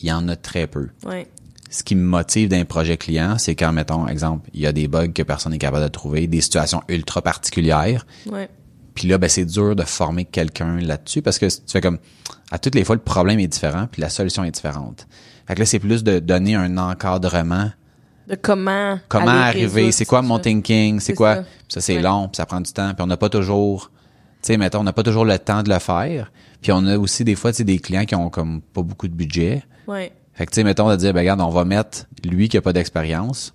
[0.00, 0.88] il y en a très peu.
[1.06, 1.26] Ouais.
[1.70, 4.88] Ce qui me motive d'un projet client, c'est quand, mettons, exemple, il y a des
[4.88, 8.06] bugs que personne n'est capable de trouver, des situations ultra particulières.
[8.30, 8.48] Ouais.
[8.94, 11.98] Puis là, ben, c'est dur de former quelqu'un là-dessus parce que tu fais comme,
[12.50, 15.06] à toutes les fois, le problème est différent puis la solution est différente.
[15.46, 17.70] Fait que là, c'est plus de donner un encadrement.
[18.28, 18.98] De comment.
[19.10, 19.90] Arriver?
[19.92, 21.00] C'est quoi mon thinking?
[21.00, 21.42] C'est quoi?
[21.68, 21.80] ça.
[21.80, 22.02] C'est Ouais.
[22.02, 22.92] long, puis ça prend du temps.
[22.94, 23.90] Puis on n'a pas toujours,
[24.42, 26.30] tu sais, mettons, on n'a pas toujours le temps de le faire.
[26.60, 29.08] Puis on a aussi des fois, tu sais, des clients qui ont comme pas beaucoup
[29.08, 29.62] de budget.
[29.86, 30.12] Ouais.
[30.34, 32.62] Fait que, tu sais, mettons, de dire, ben, regarde, on va mettre lui qui a
[32.62, 33.54] pas d'expérience.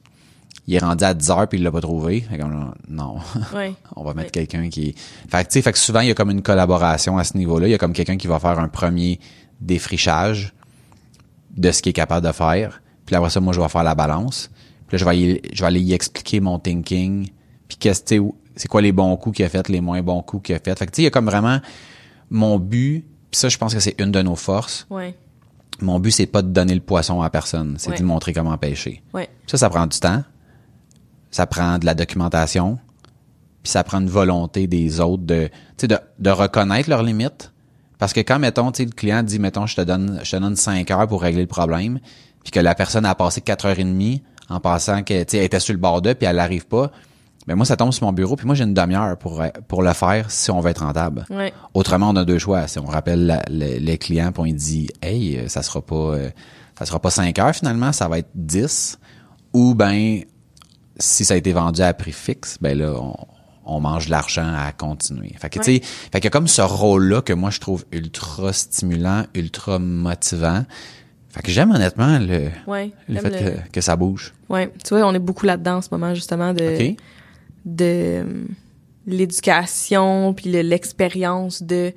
[0.66, 2.22] Il est rendu à 10 heures puis il l'a pas trouvé.
[2.22, 2.44] Fait que,
[2.90, 3.18] non.
[3.56, 3.74] Ouais.
[3.96, 4.46] on va mettre Ouais.
[4.48, 4.96] quelqu'un qui...
[5.30, 7.38] Fait que, tu sais, fait que souvent, il y a comme une collaboration à ce
[7.38, 7.68] niveau-là.
[7.68, 9.20] Il y a comme quelqu'un qui va faire un premier
[9.62, 10.54] défrichage
[11.56, 12.82] de ce qu'il est capable de faire.
[13.06, 14.50] Puis après ça, moi, je vais faire la balance.
[14.94, 17.30] Puis là, je vais, y- je vais aller y expliquer mon thinking.
[17.68, 20.04] Puis qu'est-ce, tu sais, où- c'est quoi les bons coups qu'il a fait, les moins
[20.04, 20.78] bons coups qu'il a fait.
[20.78, 21.60] Fait que, tu sais, il y a comme vraiment
[22.30, 23.04] mon but.
[23.32, 24.86] Puis ça, je pense que c'est une de nos forces.
[24.92, 25.16] Ouais.
[25.82, 27.76] Mon but, c'est pas de donner le poisson à personne.
[27.80, 27.98] C'est Ouais.
[27.98, 29.02] de montrer comment pêcher.
[29.16, 29.28] Ouais.
[29.48, 30.24] Ça, ça prend du temps.
[31.32, 32.78] Ça prend de la documentation.
[33.64, 37.52] Puis ça prend une volonté des autres de, tu sais, de, de reconnaître leurs limites.
[37.98, 40.36] Parce que quand, mettons, tu sais, le client dit, mettons, je te donne, je te
[40.36, 42.00] donne 5 heures pour régler le problème,
[42.44, 45.60] puis que la personne a passé 4 heures et demie en pensant que, elle était
[45.60, 46.92] sur le bord d'eux, puis elle n'arrive pas,
[47.48, 49.92] ben moi, ça tombe sur mon bureau, puis moi, j'ai une demi-heure pour, pour le
[49.94, 51.26] faire si on veut être rentable.
[51.30, 51.54] Ouais.
[51.74, 52.68] Autrement, on a deux choix.
[52.68, 55.96] Si on rappelle la- les clients, puis on lui dit, hey, euh, ça sera pas,
[55.96, 56.30] euh,
[56.80, 58.98] ça sera pas 5 heures finalement, ça va être 10.
[59.54, 60.22] Ou ben,
[60.98, 63.14] si ça a été vendu à prix fixe, ben là, on,
[63.66, 65.34] on mange de l'argent à continuer.
[65.38, 69.24] Fait que, tu sais, fait a comme ce rôle-là que moi, je trouve ultra stimulant,
[69.36, 70.66] ultra motivant.
[71.34, 72.92] Fait que j'aime honnêtement le, Ouais.
[73.10, 74.34] le fait le- que, que ça bouge.
[74.50, 74.72] Ouais.
[74.84, 76.94] Tu vois, on est beaucoup là-dedans en ce moment, justement, de,
[77.66, 78.24] de
[79.08, 81.92] l'éducation, puis le- l'expérience de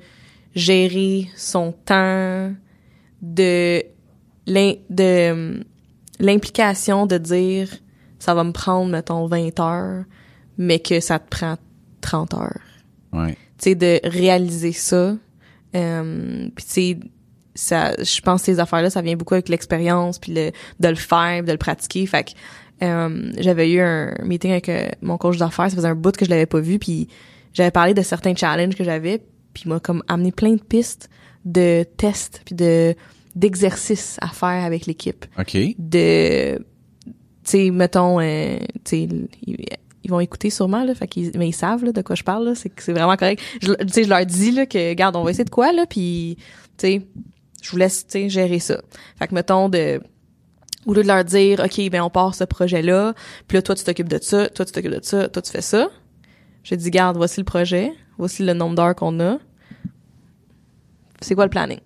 [0.55, 2.51] gérer son temps,
[3.21, 3.83] de
[4.47, 5.63] l'im- de
[6.19, 7.69] l'implication de dire
[8.19, 10.03] ça va me prendre, mettons, 20 heures,
[10.57, 11.57] mais que ça te prend
[12.01, 12.59] 30 heures.
[13.13, 13.37] Ouais.
[13.59, 15.15] tu sais, de réaliser ça.
[15.75, 16.97] Euh, puis tu sais,
[17.57, 20.95] ça, je pense que ces affaires-là, ça vient beaucoup avec l'expérience, puis le, de le
[20.95, 22.05] faire, de le pratiquer.
[22.05, 22.31] Fait que
[22.83, 26.25] euh, j'avais eu un meeting avec euh, mon coach d'affaires, ça faisait un bout que
[26.25, 27.07] je l'avais pas vu, puis
[27.53, 29.19] j'avais parlé de certains challenges que j'avais,
[29.53, 31.09] puis il m'a comme amené plein de pistes
[31.45, 32.95] de tests, puis de
[33.35, 35.55] d'exercices à faire avec l'équipe OK.
[35.77, 36.63] de tu
[37.43, 39.09] sais mettons euh, tu sais
[39.45, 42.45] ils, vont écouter sûrement là fait qu'ils mais ils savent là, de quoi je parle
[42.45, 45.15] là c'est que c'est vraiment correct je tu sais je leur dis là que regarde
[45.15, 46.37] on va essayer de quoi là puis
[46.79, 47.01] tu sais
[47.61, 48.81] je vous laisse tu sais gérer ça
[49.17, 49.99] fait que mettons de
[50.85, 53.13] au lieu de leur dire OK ben on part ce projet là
[53.47, 55.61] puis là toi tu t'occupes de ça toi tu t'occupes de ça toi tu fais
[55.61, 55.89] ça
[56.63, 59.37] je dis garde voici le projet voici le nombre d'heures qu'on a
[61.21, 61.79] c'est quoi le planning?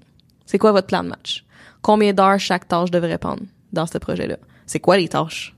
[0.45, 1.45] C'est quoi votre plan de match?
[1.81, 4.38] Combien d'heures chaque tâche devrait prendre dans ce projet-là?
[4.65, 5.55] C'est quoi les tâches?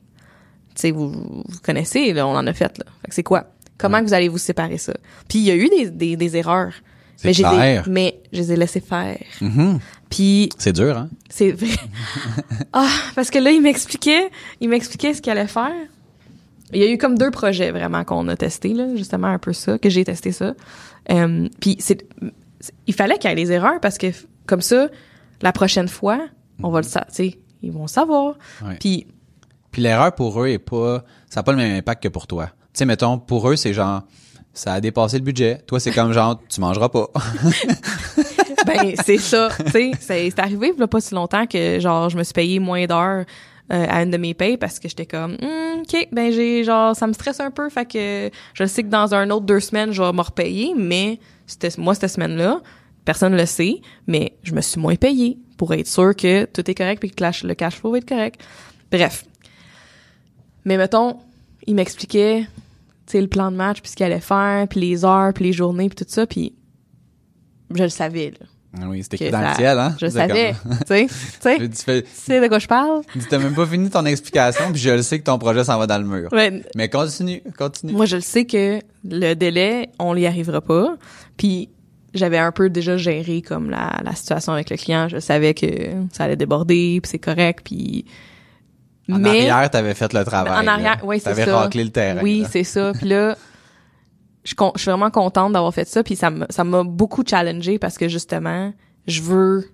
[0.76, 2.86] Tu sais, vous, vous connaissez, là, on en a fait, là.
[3.02, 3.48] Fait que c'est quoi?
[3.78, 4.94] Comment vous allez vous séparer ça?
[5.28, 6.74] Puis il y a eu des, des, des erreurs.
[7.24, 7.84] Mais, je les ai- clair.
[7.90, 9.18] mais je les ai laissées faire.
[9.42, 9.80] Mhm.
[10.14, 11.10] Puis C'est dur, hein?
[11.28, 11.76] c'est vrai.
[12.74, 14.30] ah, parce que là, il m'expliquait,
[14.62, 15.74] il m'expliquait ce qu'il allait faire.
[16.72, 19.54] Il y a eu comme deux projets vraiment qu'on a testé là, justement un peu
[19.54, 20.54] ça, que j'ai testé ça.
[21.12, 22.06] Euh, puis c'est,
[22.86, 24.08] il fallait qu'il y ait des erreurs parce que
[24.46, 24.88] comme ça,
[25.42, 26.20] la prochaine fois,
[26.62, 27.10] on va le savoir,
[27.64, 28.36] ils vont savoir.
[28.64, 28.78] Ouais.
[28.80, 29.08] Puis
[29.72, 32.46] Puis l'erreur pour eux est pas, ça n'a pas le même impact que pour toi.
[32.46, 34.04] Tu sais, mettons, pour eux, c'est genre,
[34.54, 35.58] ça a dépassé le budget.
[35.66, 37.08] Toi, c'est comme genre, tu mangeras pas.
[38.66, 42.24] ben c'est ça, tu sais, c'est arrivé il pas si longtemps que genre je me
[42.24, 43.26] suis payé moins d'heures
[43.72, 46.96] euh, à une de mes payes parce que j'étais comme Hmm, OK, ben j'ai genre
[46.96, 49.92] ça me stresse un peu fait que je sais que dans un autre deux semaines
[49.92, 52.62] je vais me repayer mais c'était moi cette semaine-là,
[53.06, 56.76] personne le sait, mais je me suis moins payé pour être sûr que tout est
[56.76, 58.42] correct puis que le cash- flow va être correct.
[58.92, 59.26] Bref.
[60.66, 61.18] Mais mettons,
[61.68, 62.48] il m'expliquait
[63.06, 65.46] tu sais le plan de match puis ce qu'il allait faire, puis les heures, puis
[65.46, 66.54] les journées puis tout ça puis
[67.76, 68.46] je le savais là
[68.88, 69.96] Oui, c'était dans le ça- ciel, hein?
[70.02, 70.56] Je savais.
[70.88, 73.02] tu sais, tu sais, tu sais de quoi je parle?
[73.14, 75.78] tu t'as même pas fini ton explication, puis je le sais que ton projet s'en
[75.78, 76.30] va dans le mur.
[76.76, 77.94] Mais continue, continue.
[77.94, 80.96] Moi, je le sais que le délai, on n'y arrivera pas.
[81.38, 81.70] Puis
[82.16, 85.08] j'avais un peu déjà géré comme la, la situation avec le client.
[85.08, 85.68] Je savais que
[86.12, 88.06] ça allait déborder, puis c'est correct, puis...
[89.12, 90.66] En Mais arrière, t'avais fait le travail.
[90.66, 91.58] en arrière, oui, c'est T'avais ça.
[91.58, 92.22] raclé le terrain.
[92.24, 92.94] Oui, c'est ça.
[92.98, 93.36] Puis là,
[94.44, 96.04] je, je suis vraiment contente d'avoir fait ça.
[96.04, 98.74] Puis ça m'a ça m'a beaucoup challengé parce que justement,
[99.08, 99.70] je veux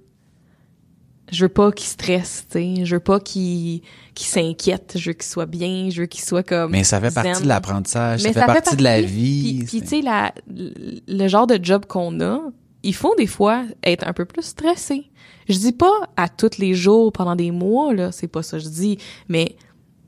[1.32, 2.86] je veux pas qu'il stresse, tu sais.
[2.86, 3.82] Je veux pas qu'il
[4.16, 4.94] qu'il s'inquiète.
[4.96, 5.90] Je veux qu'il soit bien.
[5.92, 6.72] Je veux qu'il soit comme.
[6.72, 9.64] Mais ça fait partie de l'apprentissage, ça fait partie de la vie.
[9.68, 12.40] Puis, tu sais, la- le genre de job qu'on a,
[12.82, 15.06] il faut des fois être un peu plus stressé.
[15.48, 18.64] Je dis pas à tous les jours pendant des mois là, c'est pas ça que
[18.64, 19.56] je dis, mais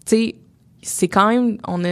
[0.05, 0.35] tu sais,
[0.81, 1.87] c'est quand même on a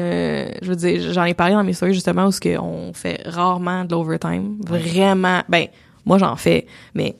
[0.61, 3.21] je veux dire, j'en ai parlé dans mes stories justement où ce que on fait
[3.25, 5.41] rarement de l'overtime, vraiment.
[5.49, 5.67] Ben
[6.05, 7.15] moi j'en fais, mais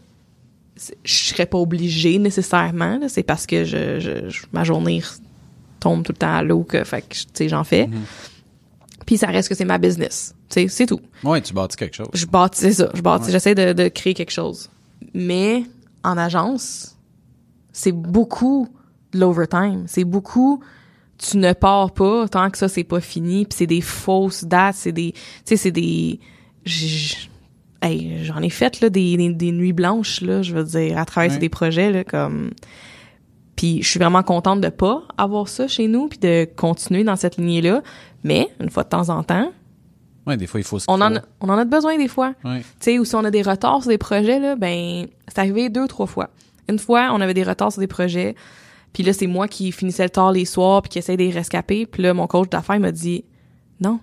[1.04, 5.02] je serais pas obligée nécessairement, là, c'est parce que je, je- je- ma journée
[5.80, 7.90] tombe tout le temps à l'eau que fait que tu sais j'en fais.
[9.06, 10.36] Puis ça reste que c'est ma business.
[10.50, 11.00] Tu sais, c'est tout.
[11.24, 12.10] Ouais, tu bâtis quelque chose.
[12.14, 12.90] Je bâtis, c'est ça.
[12.94, 14.70] Je bâtis, j'essaie de, de créer quelque chose.
[15.14, 15.64] Mais
[16.04, 16.96] en agence,
[17.74, 18.68] c'est beaucoup
[19.14, 19.84] de l'overtime.
[19.88, 20.62] C'est beaucoup,
[21.20, 23.46] tu ne pars pas tant que ça c'est pas fini.
[23.46, 26.20] Puis c'est des fausses dates, c'est des, tu sais, c'est des,
[27.82, 31.06] hey, j'en ai fait là des, des, des nuits blanches là, je veux dire, à
[31.30, 32.52] sur des projets là comme.
[33.56, 37.18] Puis je suis vraiment contente de pas avoir ça chez nous puis de continuer dans
[37.18, 37.82] cette lignée là.
[38.24, 39.52] Mais une fois de temps en temps,
[40.28, 42.36] Ouais, des fois, il faut se on en, a- on en a besoin des fois.
[42.44, 42.60] Ouais.
[42.60, 45.70] Tu sais, ou si on a des retards sur des projets, là, ben, c'est arrivé
[45.70, 46.30] deux, trois fois.
[46.68, 48.36] Une fois, on avait des retards sur des projets,
[48.94, 51.32] puis là, c'est moi qui finissais le tard les soirs, puis qui essayais de les
[51.32, 53.24] rescaper, puis là, mon coach d'affaires m'a dit,
[53.80, 54.00] non,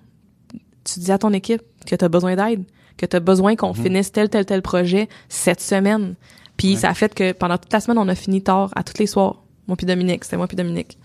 [0.83, 2.63] tu dis à ton équipe que tu as besoin d'aide,
[2.97, 6.15] que tu as besoin qu'on finisse tel, tel, tel projet cette semaine.
[6.55, 8.97] Puis ça a fait que pendant toute la semaine, on a fini tard, à tous
[8.99, 9.43] les soirs.
[9.67, 10.97] Moi puis Dominique, c'était moi puis Dominique,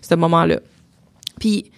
[0.00, 0.60] ce moment-là.
[1.38, 1.70] Puis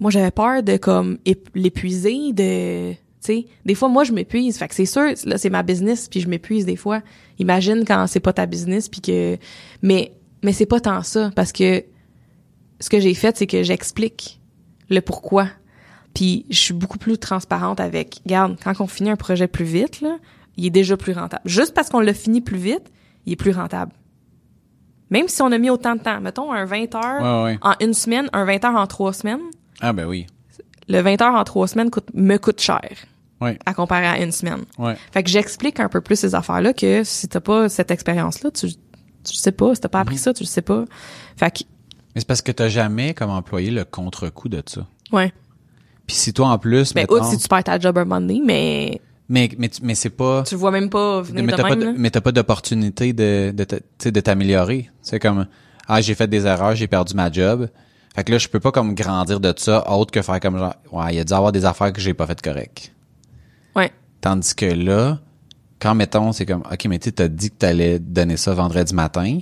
[0.00, 4.58] moi j'avais peur de comme ép- l'épuiser de tu sais des fois moi je m'épuise
[4.58, 7.00] fait que c'est sûr là c'est ma business puis je m'épuise des fois
[7.38, 9.38] imagine quand c'est pas ta business puis que
[9.82, 11.84] mais mais c'est pas tant ça parce que
[12.80, 14.40] ce que j'ai fait c'est que j'explique
[14.90, 15.48] le pourquoi
[16.14, 20.00] puis je suis beaucoup plus transparente avec regarde quand on finit un projet plus vite
[20.00, 20.18] là
[20.56, 22.90] il est déjà plus rentable juste parce qu'on l'a fini plus vite
[23.26, 23.92] il est plus rentable
[25.10, 27.58] même si on a mis autant de temps mettons un 20 heures Ouais, ouais.
[27.62, 29.40] en une semaine un 20 heures en trois semaines
[29.80, 30.26] Ah, ben oui.
[30.88, 32.82] le 20 heures en trois semaines coûte, me coûte cher
[33.40, 33.58] Ouais.
[33.66, 34.64] à comparer à une semaine.
[35.12, 38.68] Fait que j'explique un peu plus ces affaires-là que si t'as pas cette expérience-là, tu,
[39.26, 40.84] tu sais pas, si t'as pas appris ça, tu le sais pas.
[41.36, 41.64] Fait que,
[42.14, 44.86] Mais c'est parce que t'as jamais comme employé le contre-coup de ça.
[45.12, 45.32] ouais.
[46.06, 48.40] Puis si toi, en plus, Ben, mettons- si tu perds ta job un moment donné,
[48.44, 50.44] mais mais, mais, mais c'est pas...
[50.46, 51.92] tu le vois même pas venir mais de t'as pas, même, de- là.
[51.96, 54.88] mais t'as pas d'opportunité de, de, de t'améliorer.
[55.02, 55.46] C'est comme,
[55.88, 57.68] ah, j'ai fait des erreurs, j'ai perdu ma job.
[58.14, 60.76] Fait que là, je peux pas comme grandir de ça autre que faire comme genre,
[60.92, 62.92] ouais, il y a dû avoir des affaires que j'ai pas faites correct.
[63.74, 63.90] Ouais.
[64.20, 65.18] Tandis que là,
[65.80, 69.40] quand mettons, c'est comme, ok, mais tu t'as dit que t'allais donner ça vendredi matin.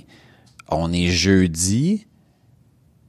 [0.69, 2.07] On est jeudi.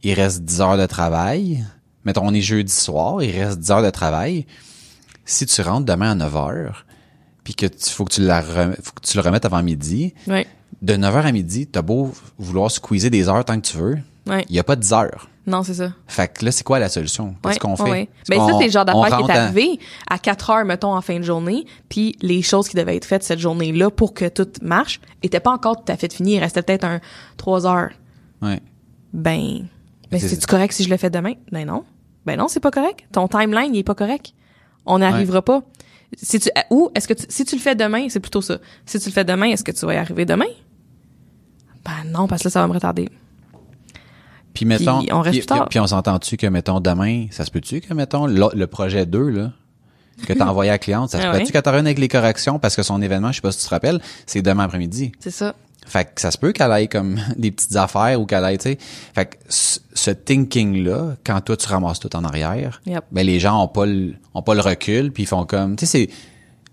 [0.03, 1.65] Il reste 10 heures de travail.
[2.05, 3.23] Mettons, on est jeudi soir.
[3.23, 4.47] Il reste 10 heures de travail.
[5.25, 6.87] Si tu rentres demain à 9 heures,
[7.43, 10.15] puis que tu, faut que tu la rem- faut que tu le remettes avant midi,
[10.83, 13.99] de 9 heures à midi, t'as beau vouloir squeezer des heures tant que tu veux.
[14.49, 15.29] Il y a pas de 10 heures.
[15.47, 15.93] Non, c'est ça.
[16.09, 17.37] Fait que là, c'est quoi la solution?
[17.43, 17.83] Qu'est-ce Ouais, qu'on fait?
[17.85, 18.09] ouais, ouais.
[18.29, 19.79] Ben ça, c'est le genre d'affaire qui est arrivé
[20.11, 23.23] à 4 heures, mettons, en fin de journée, puis les choses qui devaient être faites
[23.23, 26.35] cette journée-là pour que tout marche étaient pas encore tout à fait finies.
[26.35, 27.01] Il restait peut-être un
[27.37, 27.91] 3 heures.
[28.43, 28.61] Ouais.
[29.13, 29.67] Ben,
[30.13, 31.35] C'est- c'est-tu correct si je le fais demain?
[31.53, 31.85] Ben non.
[32.27, 33.07] Ben non, c'est pas correct.
[33.13, 34.33] Ton timeline, il est pas correct.
[34.85, 35.63] On n'y arrivera pas.
[36.17, 38.59] Si tu, ou est-ce que tu- si tu le fais demain, c'est plutôt ça.
[38.85, 40.47] Si tu le fais demain, est-ce que tu vas y arriver demain?
[41.85, 43.09] Ben non, parce que là, ça va me retarder.
[44.57, 45.69] Puis mettons, Puis on reste puis, plus tard.
[45.69, 49.29] puis- on s'entend-tu que mettons demain, ça se peut-tu que mettons le, le projet 2
[49.29, 49.53] là
[50.27, 51.51] que t'as envoyé à la cliente, ça se Ah peut-tu ouais.
[51.53, 53.71] qu'elle revienne avec les corrections parce que son événement, je sais pas si tu te
[53.71, 55.13] rappelles, c'est demain après-midi.
[55.21, 55.55] C'est ça.
[55.89, 58.71] Fait que ça se peut qu'elle aille comme des petites affaires ou qu'elle aille, tu
[58.71, 58.79] sais.
[59.15, 63.05] Fait que ce ce thinking-là, quand toi tu ramasses tout en arrière, Yep.
[63.13, 65.87] ben les gens ont pas le, ont pas le recul puis ils font comme, tu
[65.87, 66.15] sais, c'est, tu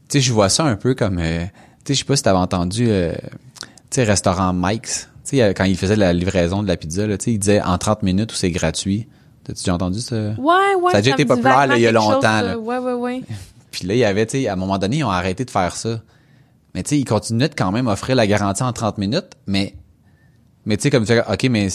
[0.09, 1.49] sais, je vois ça un peu comme, euh, tu
[1.87, 3.13] sais, je sais pas si t'avais entendu, euh,
[3.61, 7.07] tu sais, restaurant Mike's, tu sais, euh, quand il faisait la livraison de la pizza,
[7.07, 9.07] là, tu sais, il disait en 30 minutes ou c'est gratuit.
[9.43, 10.15] T'as-tu déjà entendu ça?
[10.15, 10.91] Ouais, ouais.
[10.91, 12.57] Ça a déjà été populaire, là, il y a chose, longtemps, là.
[12.57, 13.21] Ouais, ouais, ouais.
[13.71, 15.51] Puis là, il y avait, tu sais, à un moment donné, ils ont arrêté de
[15.51, 16.01] faire ça.
[16.75, 19.75] Mais tu sais, ils continuaient de quand même offrir la garantie en 30 minutes, mais
[20.65, 21.67] mais tu sais comme tu fais, OK, mais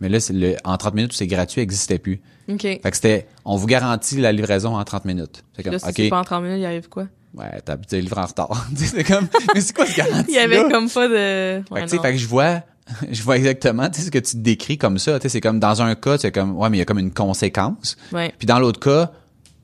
[0.00, 2.20] mais là c'est le en 30 minutes où c'est gratuit existait plus.
[2.50, 2.60] OK.
[2.60, 5.44] Fait que c'était on vous garantit la livraison en 30 minutes.
[5.56, 5.92] C'est comme Là, si OK.
[5.96, 7.06] c'est pas en 30 minutes, il arrive quoi?
[7.34, 8.66] Ouais, t'as livre en retard.
[8.76, 11.62] C'est comme, mais c'est quoi ce garantie Il y avait comme pas de...
[11.70, 12.02] Ouais, que, tu sais, non.
[12.02, 12.60] fait que je vois,
[13.10, 15.18] je vois exactement, tu sais, ce que tu décris comme ça.
[15.18, 16.98] Tu sais, c'est comme dans un cas, c'est comme, ouais, mais il y a comme
[16.98, 17.96] une conséquence.
[18.12, 19.10] Ouais, Puis dans l'autre cas,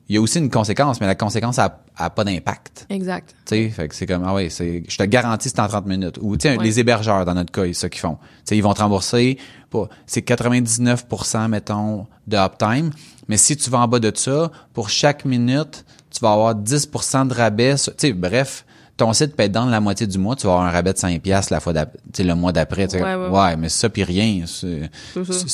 [0.07, 2.87] il y a aussi une conséquence, mais la conséquence a, a pas d'impact.
[2.89, 3.35] exact.
[3.45, 5.85] Tu sais, fait que c'est comme, ah ouais, c'est, je te garantis c'est en 30
[5.85, 6.17] minutes.
[6.21, 6.63] Ou, tu sais, Ouais.
[6.63, 8.15] les hébergeurs, dans notre cas, c'est ça qu'ils font.
[8.15, 9.37] Tu sais, ils vont te rembourser,
[9.69, 12.91] pour, c'est 99%, mettons, de uptime.
[13.27, 17.27] Mais si tu vas en bas de ça, pour chaque minute, tu vas avoir 10%
[17.27, 17.75] de rabais.
[17.75, 18.65] Tu sais, bref,
[18.99, 20.97] ton site peut être dans la moitié du mois, tu vas avoir un rabais de
[20.97, 22.87] 5 piastres la fois le mois d'après.
[22.87, 23.03] tu sais.
[23.03, 24.89] Ouais, ouais, ouais, mais ça puis rien, c'est,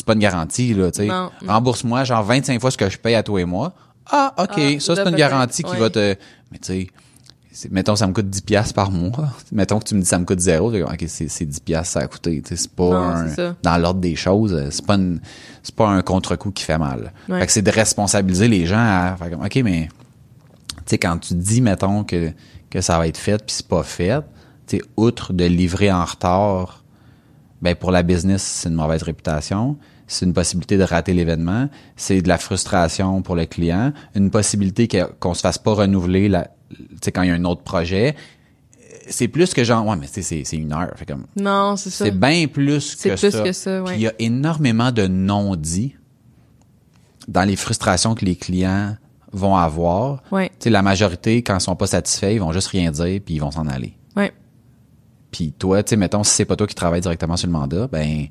[0.06, 0.90] pas une garantie, là.
[1.48, 3.74] Rembourse-moi, genre 25 fois ce que je paye à toi et moi.
[4.12, 5.80] Ah, OK, Ah, ça, c'est une garantie qui ouais.
[5.80, 6.16] va te,
[6.52, 6.88] mais tu
[7.52, 9.12] sais, mettons, ça me coûte 10 piastres par mois.
[9.52, 10.72] Mettons que tu me dis ça me coûte zéro.
[10.72, 12.44] OK, c'est, c'est 10 piastres, ça a coûté.
[12.46, 15.20] C'est pas Non, un- dans l'ordre des choses, c'est pas une,
[15.64, 17.14] c'est pas un contre-coup qui fait mal.
[17.30, 17.40] Ouais.
[17.40, 21.18] Fait que c'est de responsabiliser les gens à faire comme, OK, mais, tu sais, quand
[21.18, 22.32] tu dis, mettons, que,
[22.76, 24.22] que ça va être fait puis c'est pas fait,
[24.68, 26.84] tu outre de livrer en retard,
[27.62, 29.78] ben, pour la business, c'est une mauvaise réputation.
[30.08, 31.70] C'est une possibilité de rater l'événement.
[31.96, 33.94] C'est de la frustration pour le client.
[34.14, 34.88] Une possibilité
[35.20, 38.16] qu'on se fasse pas renouveler la, tu sais, quand il y a un autre projet.
[39.10, 40.92] C'est plus que genre, ouais, mais c'est, c'est une heure.
[40.96, 42.06] Fait comme, Non, c'est ça.
[42.06, 43.42] c'est bien plus C'est que plus ça.
[43.42, 43.92] que ça, ouais.
[43.94, 45.96] Puis il y a énormément de non-dits
[47.28, 48.98] dans les frustrations que les clients
[49.36, 50.24] vont avoir.
[50.32, 53.22] Ouais, Tu sais, la majorité, quand ils sont pas satisfaits, ils vont juste rien dire
[53.24, 53.94] puis ils vont s'en aller.
[54.16, 54.32] ouais.
[55.32, 57.88] Puis toi, tu sais, mettons, si c'est pas toi qui travailles directement sur le mandat,
[57.88, 58.28] ben,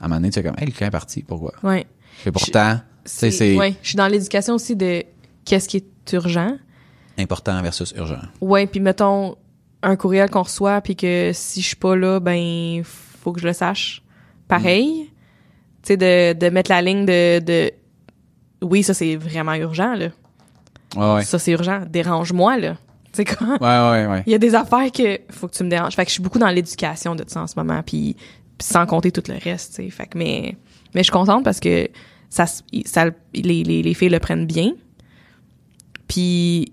[0.00, 1.52] à un moment donné, tu es comme, hey, le client est parti, pourquoi?
[1.62, 1.86] Ouais.
[2.26, 5.04] Et pourtant, tu sais, c'est je suis dans l'éducation aussi de
[5.44, 6.56] qu'est-ce qui est urgent.
[7.18, 8.18] important versus urgent.
[8.40, 9.36] Ouais, puis mettons
[9.82, 13.46] un courriel qu'on reçoit puis que si je suis pas là, ben faut que je
[13.46, 14.02] le sache.
[14.48, 15.08] Pareil.
[15.82, 17.70] Tu sais de, de mettre la ligne de, de
[18.60, 20.08] oui, ça c'est vraiment urgent là.
[20.96, 21.24] Ouais, ouais.
[21.24, 22.76] Ça c'est urgent, dérange-moi là.
[23.12, 24.22] Tu sais quoi Ouais, ouais, ouais.
[24.26, 25.94] Il y a des affaires que faut que tu me déranges.
[25.94, 28.16] Fait que je suis beaucoup dans l'éducation de ça en ce moment puis,
[28.58, 29.90] puis sans compter tout le reste, tu sais.
[29.90, 30.56] Fait que mais
[30.94, 31.88] mais je suis contente parce que
[32.28, 34.72] ça ça les les les filles le prennent bien.
[36.08, 36.72] Puis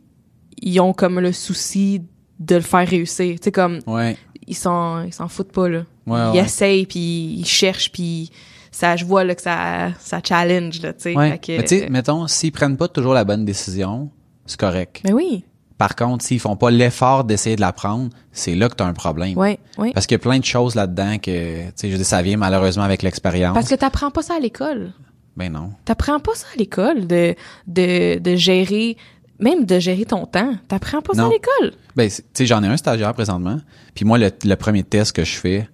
[0.62, 2.02] ils ont comme le souci
[2.40, 3.36] de le faire réussir.
[3.40, 4.18] Tu sais comme Ouais.
[4.48, 5.84] ils s'en ils s'en foutent pas là.
[6.06, 6.46] Ouais, ils ouais.
[6.46, 8.32] essayent puis ils cherchent puis
[8.78, 11.16] ça je vois là que ça ça challenge là, tu sais.
[11.16, 11.40] Ouais.
[11.48, 14.10] Mais tu sais, mettons, s'ils prennent pas toujours la bonne décision,
[14.46, 15.02] c'est correct.
[15.04, 15.44] Mais oui.
[15.78, 18.88] Par contre, s'ils font pas l'effort d'essayer de la prendre, c'est là que tu as
[18.88, 19.38] un problème.
[19.38, 19.92] Ouais, ouais.
[19.94, 22.38] Parce qu'il y a plein de choses là-dedans que, tu sais, je dis, ça vient
[22.38, 23.54] malheureusement avec l'expérience.
[23.54, 24.92] Parce que t'apprends pas ça à l'école.
[25.36, 25.72] Ben non.
[25.86, 27.36] T'apprends pas ça à l'école de,
[27.68, 28.98] de, de gérer,
[29.40, 30.54] même de gérer ton temps.
[30.68, 31.74] T'apprends pas ça à l'école.
[31.96, 33.60] Ben, tu sais, j'en ai un stagiaire présentement.
[33.94, 35.70] Puis moi, le, le premier test que je fais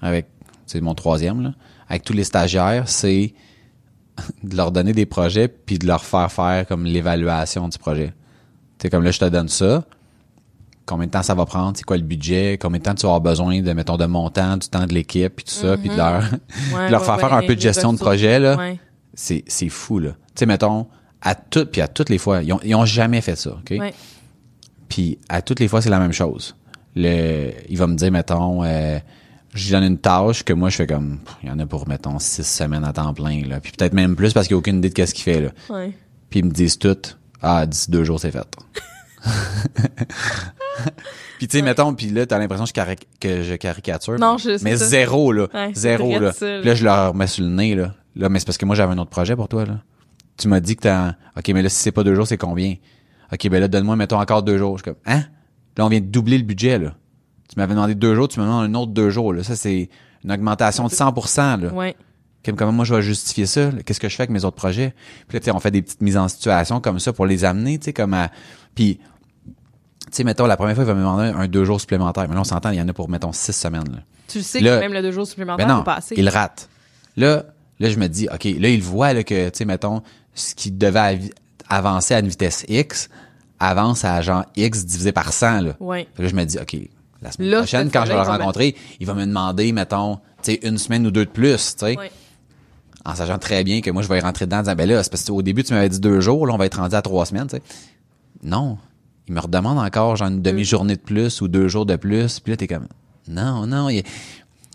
[0.00, 0.26] avec,
[0.66, 1.54] c'est mon troisième, là,
[1.90, 3.34] avec tous les stagiaires, c'est
[4.44, 8.14] de leur donner des projets puis de leur faire faire comme l'évaluation du projet.
[8.78, 9.84] Tu sais, comme là, je te donne ça.
[10.86, 11.76] Combien de temps ça va prendre?
[11.76, 12.58] C'est quoi le budget?
[12.60, 15.34] Combien de temps tu vas avoir besoin de, mettons, de montant, du temps de l'équipe
[15.34, 16.22] puis tout ça, puis de leur,
[16.74, 18.56] Ouais, de leur ouais, faire faire un peu de gestion de projet, là.
[19.14, 20.10] C'est, fou, là.
[20.10, 20.86] Tu sais, mettons,
[21.20, 23.78] à toutes, puis à toutes les fois, ils ont, ils ont jamais fait ça, OK?
[24.88, 26.56] Puis à toutes les fois, c'est la même chose.
[26.94, 28.98] Le, il va me dire, mettons, euh,
[29.54, 31.88] je lui donne une tâche que moi, je fais comme, il y en a pour,
[31.88, 33.60] mettons, six semaines à temps plein, là.
[33.60, 35.50] Puis peut-être même plus parce qu'il n'y a aucune idée de qu'est-ce qu'il fait, là.
[35.68, 35.92] Ouais.
[36.30, 36.96] Puis ils me disent tout,
[37.42, 38.46] ah, d'ici deux jours, c'est fait.
[41.38, 44.18] puis tu sais, mettons, puis là, t'as l'impression que je, cari- que je caricature.
[44.18, 44.86] Non, je- Mais ça.
[44.86, 45.46] zéro, là.
[45.52, 46.32] Ouais, zéro, là.
[46.32, 47.94] Puis là, je leur mets sur le nez, là.
[48.16, 49.80] Là, mais c'est parce que moi, j'avais un autre projet pour toi, là.
[50.36, 52.76] Tu m'as dit que t'as, OK, mais là, si c'est pas deux jours, c'est combien?
[53.32, 54.78] OK, ben là, donne-moi, mettons, encore deux jours.
[54.78, 55.24] Je suis comme, hein?
[55.76, 56.94] Là, on vient de doubler le budget, là.
[57.52, 59.42] Tu m'avais demandé deux jours, tu me demandes un autre deux jours, là.
[59.42, 59.88] Ça, c'est
[60.24, 61.72] une augmentation de 100%, là.
[61.72, 61.96] Ouais.
[62.44, 63.70] Comme, comment moi je vais justifier ça?
[63.84, 64.94] Qu'est-ce que je fais avec mes autres projets?
[65.28, 67.86] Puis là, on fait des petites mises en situation comme ça pour les amener, tu
[67.86, 68.30] sais, comme à.
[68.74, 68.98] Puis,
[69.46, 69.52] tu
[70.12, 72.26] sais, mettons, la première fois, il va me demander un deux jours supplémentaires.
[72.28, 73.90] Mais là, on s'entend, il y en a pour, mettons, six semaines.
[73.92, 73.98] Là.
[74.28, 76.14] Tu le sais Là- que même le deux jours supplémentaires Ben non, peut passer.
[76.16, 76.68] il rate.
[77.16, 77.44] Là,
[77.78, 80.02] là, je me dis, OK, là, il voit là, que, tu sais, mettons,
[80.34, 81.20] ce qui devait
[81.68, 83.10] avancer à une vitesse X
[83.58, 85.72] avance à genre X divisé par 100, là.
[85.80, 86.04] Ouais.
[86.14, 86.76] Fait que là, je me dis, OK,
[87.22, 90.52] la semaine Là, prochaine, quand je vais le rencontrer, il va me demander, mettons, tu
[90.52, 92.10] sais, une semaine ou deux de plus, tu sais Ouais.
[93.04, 95.02] en sachant très bien que moi je vais y rentrer dedans en disant ben là
[95.02, 96.94] c'est parce que au début tu m'avais dit deux jours là on va être rendu
[96.94, 97.62] à trois semaines tu sais
[98.42, 98.76] non
[99.26, 102.52] il me redemande encore genre une demi-journée de plus ou deux jours de plus puis
[102.52, 102.86] là t'es comme
[103.26, 104.02] non non il-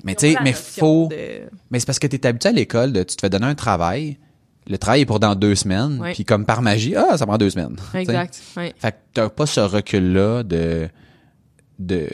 [0.03, 3.03] mais tu sais mais faut de- mais c'est parce que t'es habitué à l'école de
[3.03, 4.17] tu te fais donner un travail
[4.67, 6.13] le travail est pour dans deux semaines Ouais.
[6.13, 7.76] puis comme par magie ah ça prend deux semaines.
[7.93, 8.41] Exact.
[8.57, 8.74] Ouais.
[8.80, 10.89] Fait que t'as pas ce recul-là de,
[11.80, 12.07] de,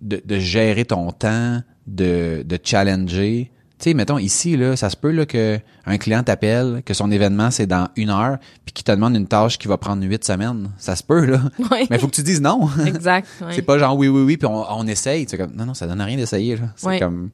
[0.00, 3.50] de, de gérer ton temps, de, de challenger.
[3.78, 7.10] Tu sais, mettons, ici, là, ça se peut là, que un client t'appelle, que son
[7.10, 10.24] événement, c'est dans une heure, puis qu'il te demande une tâche qui va prendre huit
[10.24, 10.70] semaines.
[10.78, 11.40] Ça se peut, là.
[11.70, 12.68] Mais il faut que tu dises non.
[12.86, 13.26] Exact.
[13.50, 15.26] C'est pas genre oui, oui, oui, puis on, on essaye.
[15.28, 16.56] C'est comme, non, non, ça donne rien d'essayer.
[16.56, 16.68] là.
[16.76, 17.30] C'est comme...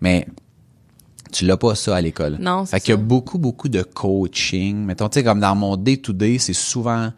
[0.00, 0.26] Mais
[1.32, 2.36] tu l'as pas ça à l'école.
[2.40, 4.84] Non, c'est Fait qu'il y a beaucoup, beaucoup de coaching.
[4.84, 7.12] Mettons, tu sais, comme dans mon day-to-day, c'est souvent,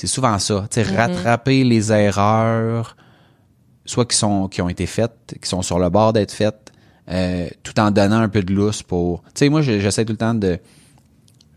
[0.00, 0.66] c'est souvent ça.
[0.70, 0.84] Tu Mm-hmm.
[0.86, 2.96] sais, rattraper les erreurs,
[3.84, 6.72] soit qui sont, qui ont été faites, qui sont sur le bord d'être faites,
[7.10, 10.12] euh, tout en donnant un peu de lousse pour, tu sais, moi, je- j'essaie tout
[10.12, 10.58] le temps de,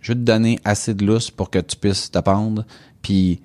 [0.01, 2.65] je veux te donner assez de lousse pour que tu puisses t'apprendre,
[3.01, 3.41] puis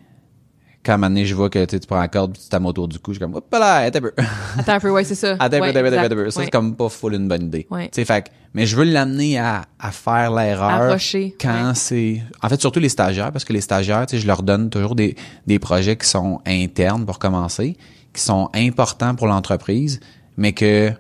[0.84, 2.64] quand à un moment donné, je vois que tu prends la corde puis tu t'ames
[2.66, 4.12] autour du cou, je suis comme, hop là, attends un peu.
[4.58, 5.32] Attends un peu, ouais, c'est ça.
[5.40, 6.30] Attends un peu, attends un peu, attends un peu.
[6.30, 7.66] Ça, c'est comme pas full une bonne idée.
[7.70, 7.86] Ouais.
[7.88, 10.96] Tu sais, fait que- mais je veux l'amener à, à faire l'erreur.
[11.40, 11.74] Quand ouais.
[11.74, 12.22] c'est.
[12.42, 14.94] En fait, surtout les stagiaires, parce que les stagiaires, tu sais, je leur donne toujours
[14.94, 15.16] des,
[15.46, 17.76] des projets qui sont internes pour commencer,
[18.14, 20.00] qui sont importants pour l'entreprise,
[20.38, 20.96] mais que, tu